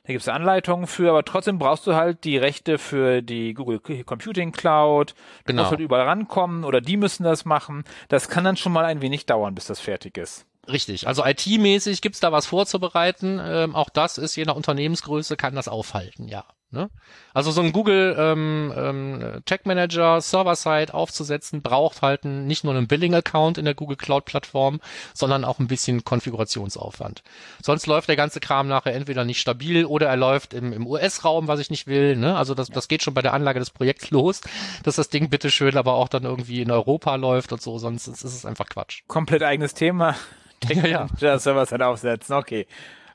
Da 0.09 0.13
gibt 0.13 0.23
es 0.23 0.27
Anleitungen 0.27 0.87
für, 0.87 1.11
aber 1.11 1.23
trotzdem 1.23 1.59
brauchst 1.59 1.85
du 1.85 1.93
halt 1.93 2.23
die 2.23 2.35
Rechte 2.35 2.79
für 2.79 3.21
die 3.21 3.53
Google 3.53 3.79
Computing 4.03 4.51
Cloud. 4.51 5.11
Du 5.11 5.15
genau. 5.45 5.61
musst 5.61 5.69
halt 5.69 5.81
überall 5.81 6.07
rankommen 6.07 6.63
oder 6.63 6.81
die 6.81 6.97
müssen 6.97 7.25
das 7.25 7.45
machen. 7.45 7.83
Das 8.07 8.27
kann 8.27 8.43
dann 8.43 8.57
schon 8.57 8.71
mal 8.71 8.85
ein 8.85 9.03
wenig 9.03 9.27
dauern, 9.27 9.53
bis 9.53 9.65
das 9.65 9.79
fertig 9.79 10.17
ist. 10.17 10.47
Richtig. 10.67 11.07
Also 11.07 11.23
IT-mäßig 11.23 12.01
gibt's 12.01 12.19
da 12.19 12.31
was 12.31 12.47
vorzubereiten. 12.47 13.39
Ähm, 13.39 13.75
auch 13.75 13.89
das 13.89 14.17
ist 14.17 14.35
je 14.35 14.45
nach 14.45 14.55
Unternehmensgröße 14.55 15.37
kann 15.37 15.53
das 15.53 15.67
aufhalten, 15.67 16.27
ja. 16.27 16.43
Ne? 16.71 16.91
Also 17.33 17.49
so 17.49 17.61
ein 17.61 17.71
Google 17.71 18.15
ähm, 18.19 18.71
ähm, 18.75 19.41
Tech 19.45 19.61
Manager 19.63 20.21
Server-Side 20.21 20.93
aufzusetzen, 20.93 21.63
braucht 21.63 22.03
halt 22.03 22.25
nicht 22.25 22.63
nur 22.63 22.75
einen 22.75 22.87
Billing-Account 22.87 23.57
in 23.57 23.65
der 23.65 23.73
Google 23.73 23.97
Cloud-Plattform, 23.97 24.79
sondern 25.15 25.45
auch 25.45 25.57
ein 25.57 25.67
bisschen 25.67 26.03
Konfigurationsaufwand. 26.03 27.23
Sonst 27.63 27.87
läuft 27.87 28.07
der 28.07 28.15
ganze 28.17 28.39
Kram 28.39 28.67
nachher 28.67 28.93
entweder 28.93 29.25
nicht 29.25 29.39
stabil 29.39 29.83
oder 29.83 30.09
er 30.09 30.17
läuft 30.17 30.53
im, 30.53 30.71
im 30.71 30.85
US-Raum, 30.85 31.47
was 31.47 31.59
ich 31.59 31.71
nicht 31.71 31.87
will. 31.87 32.15
Ne? 32.15 32.37
Also 32.37 32.53
das, 32.53 32.67
das 32.67 32.87
geht 32.87 33.01
schon 33.01 33.15
bei 33.15 33.23
der 33.23 33.33
Anlage 33.33 33.59
des 33.59 33.71
Projekts 33.71 34.11
los, 34.11 34.41
dass 34.83 34.95
das 34.95 35.09
Ding 35.09 35.29
bitteschön 35.29 35.75
aber 35.75 35.93
auch 35.93 36.07
dann 36.07 36.23
irgendwie 36.23 36.61
in 36.61 36.69
Europa 36.69 37.15
läuft 37.15 37.51
und 37.51 37.63
so, 37.63 37.79
sonst 37.79 38.07
ist 38.07 38.23
es 38.23 38.45
einfach 38.45 38.67
Quatsch. 38.69 39.01
Komplett 39.07 39.41
eigenes 39.41 39.73
Thema. 39.73 40.15
Ja, 40.67 40.85
ja. 40.85 41.07
Der 41.21 41.39
Server-Side 41.39 41.85
aufsetzen, 41.85 42.35
okay. 42.35 42.67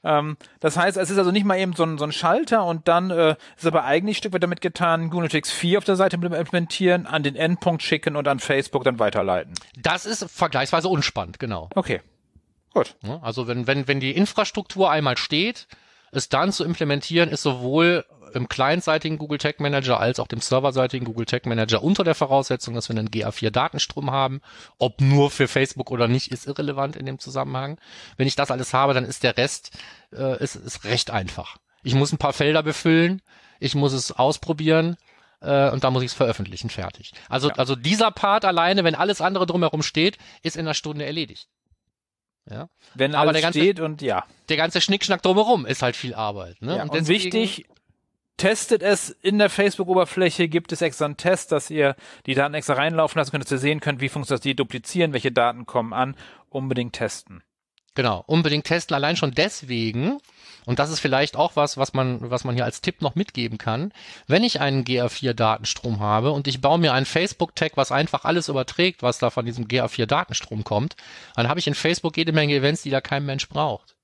Ähm, 0.05 0.37
das 0.61 0.77
heißt, 0.77 0.97
es 0.97 1.11
ist 1.11 1.19
also 1.19 1.31
nicht 1.31 1.47
mal 1.47 1.59
eben 1.59 1.73
so 1.73 1.85
ein, 1.85 1.99
so 1.99 2.05
ein 2.05 2.13
Schalter 2.13 2.65
und 2.65 2.87
dann 2.89 3.11
äh, 3.11 3.37
ist 3.57 3.67
aber 3.67 3.85
eigentlich 3.85 4.17
ein 4.17 4.19
Stück 4.19 4.33
weit 4.35 4.43
damit 4.43 4.61
getan, 4.61 5.11
Analytics 5.11 5.51
4 5.51 5.79
auf 5.79 5.85
der 5.85 5.97
Seite 5.97 6.17
implementieren, 6.17 7.07
an 7.07 7.23
den 7.23 7.37
Endpunkt 7.37 7.83
schicken 7.83 8.17
und 8.17 8.29
an 8.29 8.39
Facebook 8.39 8.85
dann 8.85 8.99
weiterleiten. 8.99 9.55
Das 9.77 10.07
ist 10.07 10.31
vergleichsweise 10.31 10.89
unspannend, 10.89 11.39
genau. 11.39 11.71
Okay. 11.75 12.01
Gut. 12.73 12.97
Ja, 13.03 13.21
Also 13.23 13.47
wenn, 13.47 13.67
wenn, 13.67 13.89
wenn 13.89 14.01
die 14.01 14.11
Infrastruktur 14.11 14.91
einmal 14.91 15.17
steht, 15.17 15.69
es 16.11 16.29
dann 16.29 16.53
zu 16.53 16.65
implementieren, 16.65 17.31
ist 17.31 17.43
sowohl 17.43 18.05
im 18.35 18.49
clientseitigen 18.49 19.19
Google 19.19 19.39
Tag 19.39 19.61
Manager 19.61 20.01
als 20.01 20.19
auch 20.21 20.27
dem 20.27 20.41
serverseitigen 20.41 21.05
Google 21.07 21.27
Tag 21.27 21.47
Manager 21.47 21.83
unter 21.83 22.05
der 22.05 22.15
Voraussetzung, 22.15 22.75
dass 22.75 22.89
wir 22.89 22.97
einen 22.97 23.09
GA4 23.11 23.51
Datenstrom 23.51 24.11
haben. 24.11 24.41
Ob 24.79 25.01
nur 25.01 25.31
für 25.31 25.49
Facebook 25.49 25.91
oder 25.91 26.09
nicht, 26.09 26.31
ist 26.33 26.47
irrelevant 26.47 26.97
in 26.97 27.07
dem 27.07 27.19
Zusammenhang. 27.19 27.79
Wenn 28.17 28.27
ich 28.27 28.37
das 28.37 28.51
alles 28.51 28.75
habe, 28.75 28.95
dann 28.95 29.05
ist 29.05 29.23
der 29.23 29.37
Rest 29.37 29.71
äh, 30.13 30.43
ist, 30.43 30.57
ist 30.57 30.85
recht 30.85 31.11
einfach. 31.11 31.57
Ich 31.83 31.95
muss 31.95 32.13
ein 32.13 32.19
paar 32.19 32.33
Felder 32.33 32.63
befüllen, 32.63 33.21
ich 33.61 33.75
muss 33.75 33.93
es 33.93 34.11
ausprobieren 34.13 34.97
äh, 35.41 35.71
und 35.71 35.85
da 35.85 35.91
muss 35.91 36.03
ich 36.03 36.11
es 36.13 36.15
veröffentlichen, 36.15 36.71
fertig. 36.71 37.13
Also, 37.29 37.49
Ja. 37.49 37.55
also 37.57 37.77
dieser 37.77 38.11
Part 38.11 38.45
alleine, 38.45 38.85
wenn 38.85 38.95
alles 38.95 39.21
andere 39.21 39.47
drumherum 39.47 39.83
steht, 39.83 40.17
ist 40.43 40.57
in 40.57 40.63
einer 40.67 40.75
Stunde 40.75 41.05
erledigt. 41.05 41.49
Ja. 42.51 42.69
Wenn 42.95 43.15
Aber 43.15 43.31
alles 43.31 43.35
der 43.35 43.43
ganze- 43.43 43.59
steht 43.61 43.81
und 43.81 44.03
ja. 44.03 44.25
Der 44.49 44.57
ganze 44.59 44.81
Schnickschnack 44.81 45.23
drumherum 45.23 45.65
ist 45.65 45.81
halt 45.83 45.97
viel 45.97 46.15
Arbeit. 46.15 46.61
Ne? 46.61 46.77
ja. 46.77 46.83
Und, 46.83 46.93
deswegen- 46.93 47.25
wichtig, 47.25 47.67
testet 48.37 48.83
es 48.83 49.11
in 49.11 49.39
der 49.39 49.51
Facebook-Oberfläche, 49.51 50.49
gibt 50.49 50.73
es 50.73 50.83
extra 50.83 51.05
einen 51.05 51.17
Test, 51.17 51.53
dass 51.53 51.71
ihr 51.71 51.97
die 52.27 52.35
Daten 52.35 52.55
extra 52.55 52.75
reinlaufen 52.75 53.19
lassen 53.19 53.31
könnt, 53.31 53.45
dass 53.45 53.53
ihr 53.53 53.59
sehen 53.59 53.81
könnt, 53.81 54.01
wie 54.01 54.09
funktioniert 54.09 54.41
das, 54.41 54.43
die 54.43 54.57
duplizieren, 54.57 55.13
welche 55.13 55.33
Daten 55.33 55.67
kommen 55.67 55.93
an, 55.93 56.17
unbedingt 56.49 56.95
testen. 56.95 57.43
Genau, 57.95 58.25
unbedingt 58.27 58.65
testen, 58.65 58.95
allein 58.95 59.17
schon 59.17 59.31
deswegen, 59.33 60.19
und 60.67 60.81
das 60.81 60.91
ist 60.91 60.99
vielleicht 60.99 61.37
auch 61.37 61.55
was, 61.55 61.77
was 61.77 61.95
man, 61.95 62.29
was 62.29 62.43
man 62.43 62.57
hier 62.57 62.65
als 62.65 62.81
Tipp 62.81 63.03
noch 63.03 63.15
mitgeben 63.15 63.57
kann, 63.57 63.93
wenn 64.27 64.43
ich 64.43 64.61
einen 64.61 64.83
GA4-Datenstrom 64.83 66.01
habe 66.01 66.33
und 66.33 66.49
ich 66.49 66.61
baue 66.61 66.79
mir 66.79 66.93
einen 66.93 67.07
Facebook-Tag, 67.07 67.77
was 67.77 67.93
einfach 67.93 68.25
alles 68.25 68.49
überträgt, 68.49 69.05
was 69.05 69.19
da 69.19 69.31
von 69.31 69.47
diesem 69.47 69.69
GA4-Datenstrom 69.69 70.65
kommt, 70.65 70.97
dann 71.37 71.49
habe 71.49 71.61
ich 71.61 71.69
in 71.69 71.75
Facebook 71.75 72.17
jede 72.17 72.33
Menge 72.33 72.55
Events, 72.55 72.83
die 72.83 72.91
da 72.91 73.01
kein 73.01 73.25
Mensch 73.25 73.49
braucht. 73.49 73.95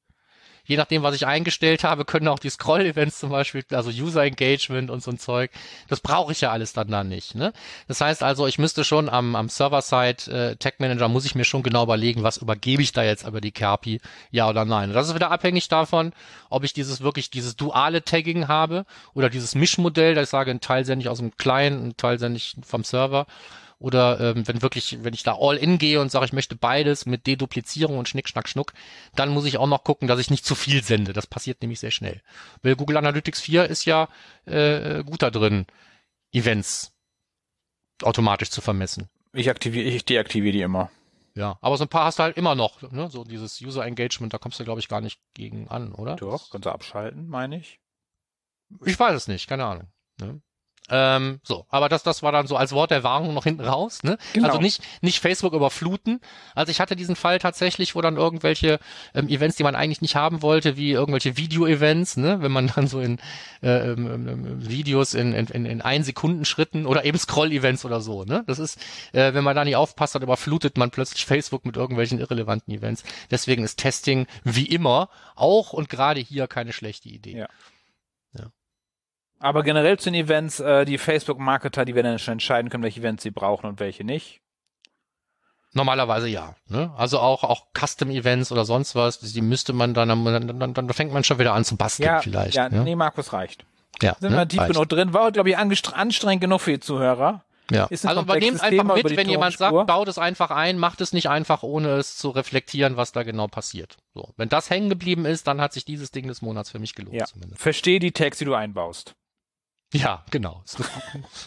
Je 0.64 0.76
nachdem, 0.76 1.02
was 1.02 1.14
ich 1.14 1.26
eingestellt 1.26 1.84
habe, 1.84 2.04
können 2.04 2.28
auch 2.28 2.38
die 2.38 2.50
Scroll-Events 2.50 3.18
zum 3.18 3.30
Beispiel, 3.30 3.64
also 3.70 3.90
User-Engagement 3.90 4.90
und 4.90 5.02
so 5.02 5.10
ein 5.10 5.18
Zeug, 5.18 5.50
das 5.88 6.00
brauche 6.00 6.32
ich 6.32 6.40
ja 6.40 6.50
alles 6.50 6.72
dann 6.72 6.88
da 6.88 7.04
nicht. 7.04 7.34
Ne? 7.34 7.52
Das 7.88 8.00
heißt 8.00 8.22
also, 8.22 8.46
ich 8.46 8.58
müsste 8.58 8.84
schon 8.84 9.08
am, 9.08 9.36
am 9.36 9.48
Server-Side 9.48 10.30
äh, 10.30 10.56
Tag 10.56 10.80
Manager 10.80 11.08
muss 11.08 11.24
ich 11.24 11.34
mir 11.34 11.44
schon 11.44 11.62
genau 11.62 11.84
überlegen, 11.84 12.22
was 12.22 12.36
übergebe 12.36 12.82
ich 12.82 12.92
da 12.92 13.02
jetzt 13.02 13.26
über 13.26 13.40
die 13.40 13.52
KPI, 13.52 14.00
ja 14.30 14.48
oder 14.48 14.64
nein. 14.64 14.90
Und 14.90 14.94
das 14.94 15.08
ist 15.08 15.14
wieder 15.14 15.30
abhängig 15.30 15.68
davon, 15.68 16.12
ob 16.48 16.64
ich 16.64 16.72
dieses 16.72 17.00
wirklich 17.00 17.30
dieses 17.30 17.56
duale 17.56 18.04
Tagging 18.04 18.48
habe 18.48 18.84
oder 19.14 19.30
dieses 19.30 19.54
Mischmodell, 19.54 20.14
da 20.14 20.22
ich 20.22 20.28
sage, 20.28 20.50
ein 20.50 20.60
Teil 20.60 20.84
sende 20.84 21.02
ich 21.02 21.08
aus 21.08 21.18
dem 21.18 21.36
Client, 21.36 21.84
ein 21.84 21.96
Teil 21.96 22.18
sende 22.18 22.36
ich 22.36 22.56
vom 22.62 22.84
Server. 22.84 23.26
Oder 23.80 24.20
ähm, 24.20 24.46
wenn 24.46 24.60
wirklich, 24.60 25.02
wenn 25.02 25.14
ich 25.14 25.22
da 25.22 25.38
all 25.40 25.56
in 25.56 25.78
gehe 25.78 26.02
und 26.02 26.12
sage, 26.12 26.26
ich 26.26 26.34
möchte 26.34 26.54
beides 26.54 27.06
mit 27.06 27.26
Deduplizierung 27.26 27.96
und 27.96 28.08
Schnick, 28.08 28.28
Schnack, 28.28 28.46
Schnuck, 28.46 28.74
dann 29.16 29.30
muss 29.30 29.46
ich 29.46 29.56
auch 29.56 29.66
noch 29.66 29.84
gucken, 29.84 30.06
dass 30.06 30.20
ich 30.20 30.28
nicht 30.30 30.44
zu 30.44 30.54
viel 30.54 30.84
sende. 30.84 31.14
Das 31.14 31.26
passiert 31.26 31.62
nämlich 31.62 31.80
sehr 31.80 31.90
schnell. 31.90 32.20
Weil 32.62 32.76
Google 32.76 32.98
Analytics 32.98 33.40
4 33.40 33.64
ist 33.64 33.86
ja 33.86 34.08
äh, 34.44 35.02
gut 35.02 35.22
da 35.22 35.30
drin, 35.30 35.66
Events 36.30 36.92
automatisch 38.02 38.50
zu 38.50 38.60
vermessen. 38.60 39.08
Ich 39.32 39.48
aktiviere, 39.48 39.88
ich 39.88 40.04
deaktiviere 40.04 40.52
die 40.52 40.62
immer. 40.62 40.90
Ja, 41.34 41.56
aber 41.62 41.78
so 41.78 41.84
ein 41.84 41.88
paar 41.88 42.04
hast 42.04 42.18
du 42.18 42.24
halt 42.24 42.36
immer 42.36 42.54
noch, 42.54 42.82
ne? 42.82 43.08
So 43.08 43.24
dieses 43.24 43.62
User 43.62 43.86
Engagement, 43.86 44.34
da 44.34 44.38
kommst 44.38 44.60
du, 44.60 44.64
glaube 44.64 44.80
ich, 44.80 44.88
gar 44.88 45.00
nicht 45.00 45.20
gegen 45.32 45.68
an, 45.68 45.92
oder? 45.92 46.16
Doch, 46.16 46.50
kannst 46.50 46.66
du 46.66 46.70
abschalten, 46.70 47.28
meine 47.28 47.56
ich. 47.56 47.80
Ich 48.84 48.98
weiß 48.98 49.14
es 49.14 49.28
nicht, 49.28 49.48
keine 49.48 49.64
Ahnung. 49.64 49.88
Ne? 50.20 50.42
Ähm, 50.90 51.40
so, 51.44 51.66
aber 51.70 51.88
das, 51.88 52.02
das 52.02 52.22
war 52.22 52.32
dann 52.32 52.46
so 52.46 52.56
als 52.56 52.72
Wort 52.72 52.90
der 52.90 53.04
Warnung 53.04 53.32
noch 53.32 53.44
hinten 53.44 53.64
raus. 53.64 54.02
Ne? 54.02 54.18
Genau. 54.32 54.48
Also 54.48 54.60
nicht, 54.60 54.82
nicht 55.00 55.20
Facebook 55.20 55.52
überfluten. 55.52 56.20
Also 56.54 56.70
ich 56.70 56.80
hatte 56.80 56.96
diesen 56.96 57.16
Fall 57.16 57.38
tatsächlich, 57.38 57.94
wo 57.94 58.00
dann 58.00 58.16
irgendwelche 58.16 58.80
ähm, 59.14 59.28
Events, 59.28 59.56
die 59.56 59.62
man 59.62 59.76
eigentlich 59.76 60.02
nicht 60.02 60.16
haben 60.16 60.42
wollte, 60.42 60.76
wie 60.76 60.90
irgendwelche 60.90 61.36
Video-Events, 61.36 62.16
ne? 62.16 62.42
wenn 62.42 62.50
man 62.50 62.72
dann 62.74 62.88
so 62.88 63.00
in 63.00 63.18
äh, 63.62 63.92
ähm, 63.92 64.28
ähm, 64.28 64.68
Videos 64.68 65.14
in, 65.14 65.32
in, 65.32 65.46
in, 65.46 65.64
in 65.64 65.80
ein 65.80 66.02
Sekunden 66.02 66.44
Schritten 66.44 66.86
oder 66.86 67.04
eben 67.04 67.18
Scroll-Events 67.18 67.84
oder 67.84 68.00
so. 68.00 68.24
Ne? 68.24 68.42
Das 68.46 68.58
ist, 68.58 68.78
äh, 69.12 69.32
wenn 69.32 69.44
man 69.44 69.54
da 69.54 69.64
nicht 69.64 69.76
aufpasst, 69.76 70.16
dann 70.16 70.22
überflutet 70.22 70.76
man 70.76 70.90
plötzlich 70.90 71.24
Facebook 71.24 71.64
mit 71.64 71.76
irgendwelchen 71.76 72.18
irrelevanten 72.18 72.74
Events. 72.74 73.04
Deswegen 73.30 73.62
ist 73.62 73.78
Testing 73.78 74.26
wie 74.42 74.66
immer 74.66 75.08
auch 75.36 75.72
und 75.72 75.88
gerade 75.88 76.20
hier 76.20 76.48
keine 76.48 76.72
schlechte 76.72 77.08
Idee. 77.08 77.38
Ja. 77.38 77.48
Aber 79.40 79.62
generell 79.62 79.98
zu 79.98 80.10
den 80.10 80.22
Events, 80.26 80.60
äh, 80.60 80.84
die 80.84 80.98
Facebook-Marketer, 80.98 81.84
die 81.84 81.94
werden 81.94 82.06
dann 82.06 82.18
schon 82.18 82.32
entscheiden 82.32 82.70
können, 82.70 82.82
welche 82.84 83.00
Events 83.00 83.22
sie 83.22 83.30
brauchen 83.30 83.66
und 83.66 83.80
welche 83.80 84.04
nicht. 84.04 84.40
Normalerweise 85.72 86.28
ja. 86.28 86.56
Ne? 86.68 86.92
Also 86.96 87.20
auch, 87.20 87.44
auch 87.44 87.66
Custom-Events 87.78 88.50
oder 88.52 88.64
sonst 88.64 88.94
was, 88.96 89.20
die 89.20 89.40
müsste 89.40 89.72
man 89.72 89.94
dann, 89.94 90.08
dann, 90.08 90.58
dann, 90.58 90.74
dann 90.74 90.88
fängt 90.90 91.12
man 91.12 91.22
schon 91.24 91.38
wieder 91.38 91.54
an 91.54 91.64
zu 91.64 91.76
basteln 91.76 92.06
Ja, 92.06 92.20
vielleicht. 92.20 92.54
ja, 92.56 92.68
ne? 92.68 92.82
nee, 92.82 92.96
Markus 92.96 93.32
reicht. 93.32 93.64
ja, 94.02 94.16
Sind 94.18 94.32
ne? 94.32 94.36
wir 94.38 94.48
tief 94.48 94.60
Reicht. 94.60 94.72
genug 94.72 94.88
drin. 94.88 95.14
War, 95.14 95.30
glaube 95.32 95.48
ich, 95.50 95.56
anstrengend 95.56 96.40
genug 96.40 96.60
für 96.60 96.72
die 96.72 96.80
Zuhörer. 96.80 97.44
Ja. 97.70 97.84
Ist 97.86 98.04
ein 98.04 98.08
Also 98.08 98.22
übernehmt 98.22 98.60
einfach 98.60 98.68
Thema 98.68 98.94
mit, 98.94 99.16
wenn 99.16 99.28
jemand 99.28 99.56
sagt, 99.56 99.70
Tonspur. 99.70 99.86
baut 99.86 100.08
es 100.08 100.18
einfach 100.18 100.50
ein, 100.50 100.76
macht 100.76 101.00
es 101.00 101.12
nicht 101.12 101.28
einfach, 101.30 101.62
ohne 101.62 101.90
es 101.90 102.16
zu 102.16 102.30
reflektieren, 102.30 102.96
was 102.96 103.12
da 103.12 103.22
genau 103.22 103.46
passiert. 103.46 103.96
So. 104.12 104.28
Wenn 104.36 104.48
das 104.48 104.70
hängen 104.70 104.88
geblieben 104.88 105.24
ist, 105.24 105.46
dann 105.46 105.60
hat 105.60 105.72
sich 105.72 105.84
dieses 105.84 106.10
Ding 106.10 106.26
des 106.26 106.42
Monats 106.42 106.70
für 106.70 106.80
mich 106.80 106.96
gelohnt 106.96 107.14
Ja. 107.14 107.26
zumindest. 107.26 107.62
Verstehe 107.62 108.00
die 108.00 108.10
Tags, 108.10 108.38
die 108.38 108.44
du 108.44 108.54
einbaust. 108.54 109.14
Ja, 109.92 110.24
genau. 110.30 110.62
Ist 110.64 110.78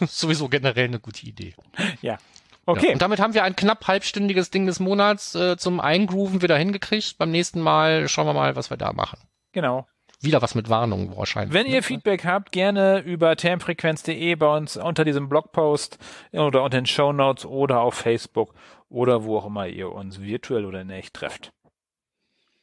sowieso 0.18 0.48
generell 0.48 0.86
eine 0.86 1.00
gute 1.00 1.26
Idee. 1.26 1.54
Ja. 2.02 2.12
Ja. 2.12 2.18
Okay. 2.66 2.92
Und 2.92 3.02
damit 3.02 3.20
haben 3.20 3.34
wir 3.34 3.44
ein 3.44 3.56
knapp 3.56 3.86
halbstündiges 3.86 4.50
Ding 4.50 4.66
des 4.66 4.80
Monats 4.80 5.34
äh, 5.34 5.56
zum 5.58 5.80
Eingrooven 5.80 6.40
wieder 6.40 6.56
hingekriegt. 6.56 7.18
Beim 7.18 7.30
nächsten 7.30 7.60
Mal 7.60 8.08
schauen 8.08 8.26
wir 8.26 8.32
mal, 8.32 8.56
was 8.56 8.70
wir 8.70 8.76
da 8.76 8.92
machen. 8.92 9.18
Genau. 9.52 9.86
Wieder 10.20 10.40
was 10.40 10.54
mit 10.54 10.70
Warnungen 10.70 11.14
wahrscheinlich. 11.16 11.52
Wenn 11.52 11.66
ne? 11.66 11.74
ihr 11.74 11.82
Feedback 11.82 12.24
habt, 12.24 12.52
gerne 12.52 13.00
über 13.00 13.36
termfrequenz.de 13.36 14.34
bei 14.36 14.56
uns 14.56 14.78
unter 14.78 15.04
diesem 15.04 15.28
Blogpost 15.28 15.98
oder 16.32 16.62
unter 16.62 16.78
den 16.80 16.86
Show 16.86 17.12
Notes 17.12 17.44
oder 17.44 17.80
auf 17.80 17.94
Facebook 17.94 18.54
oder 18.88 19.24
wo 19.24 19.36
auch 19.36 19.46
immer 19.46 19.66
ihr 19.66 19.92
uns 19.92 20.22
virtuell 20.22 20.64
oder 20.64 20.80
in 20.80 20.88
echt 20.88 21.12
trefft. 21.12 21.52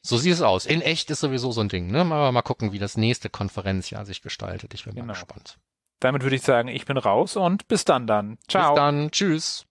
So 0.00 0.16
sieht 0.16 0.32
es 0.32 0.42
aus. 0.42 0.66
In 0.66 0.82
echt 0.82 1.10
ist 1.10 1.20
sowieso 1.20 1.52
so 1.52 1.60
ein 1.60 1.68
Ding. 1.68 1.92
Ne? 1.92 2.04
Mal, 2.04 2.32
mal 2.32 2.42
gucken, 2.42 2.72
wie 2.72 2.80
das 2.80 2.96
nächste 2.96 3.30
Konferenzjahr 3.30 4.04
sich 4.04 4.20
gestaltet. 4.20 4.74
Ich 4.74 4.84
bin 4.84 4.94
Genau. 4.94 5.06
mal 5.06 5.12
gespannt. 5.12 5.58
Damit 6.02 6.24
würde 6.24 6.34
ich 6.34 6.42
sagen, 6.42 6.66
ich 6.66 6.84
bin 6.84 6.96
raus 6.96 7.36
und 7.36 7.68
bis 7.68 7.84
dann 7.84 8.08
dann. 8.08 8.36
Ciao. 8.48 8.74
Bis 8.74 8.76
dann. 8.76 9.10
Tschüss. 9.12 9.66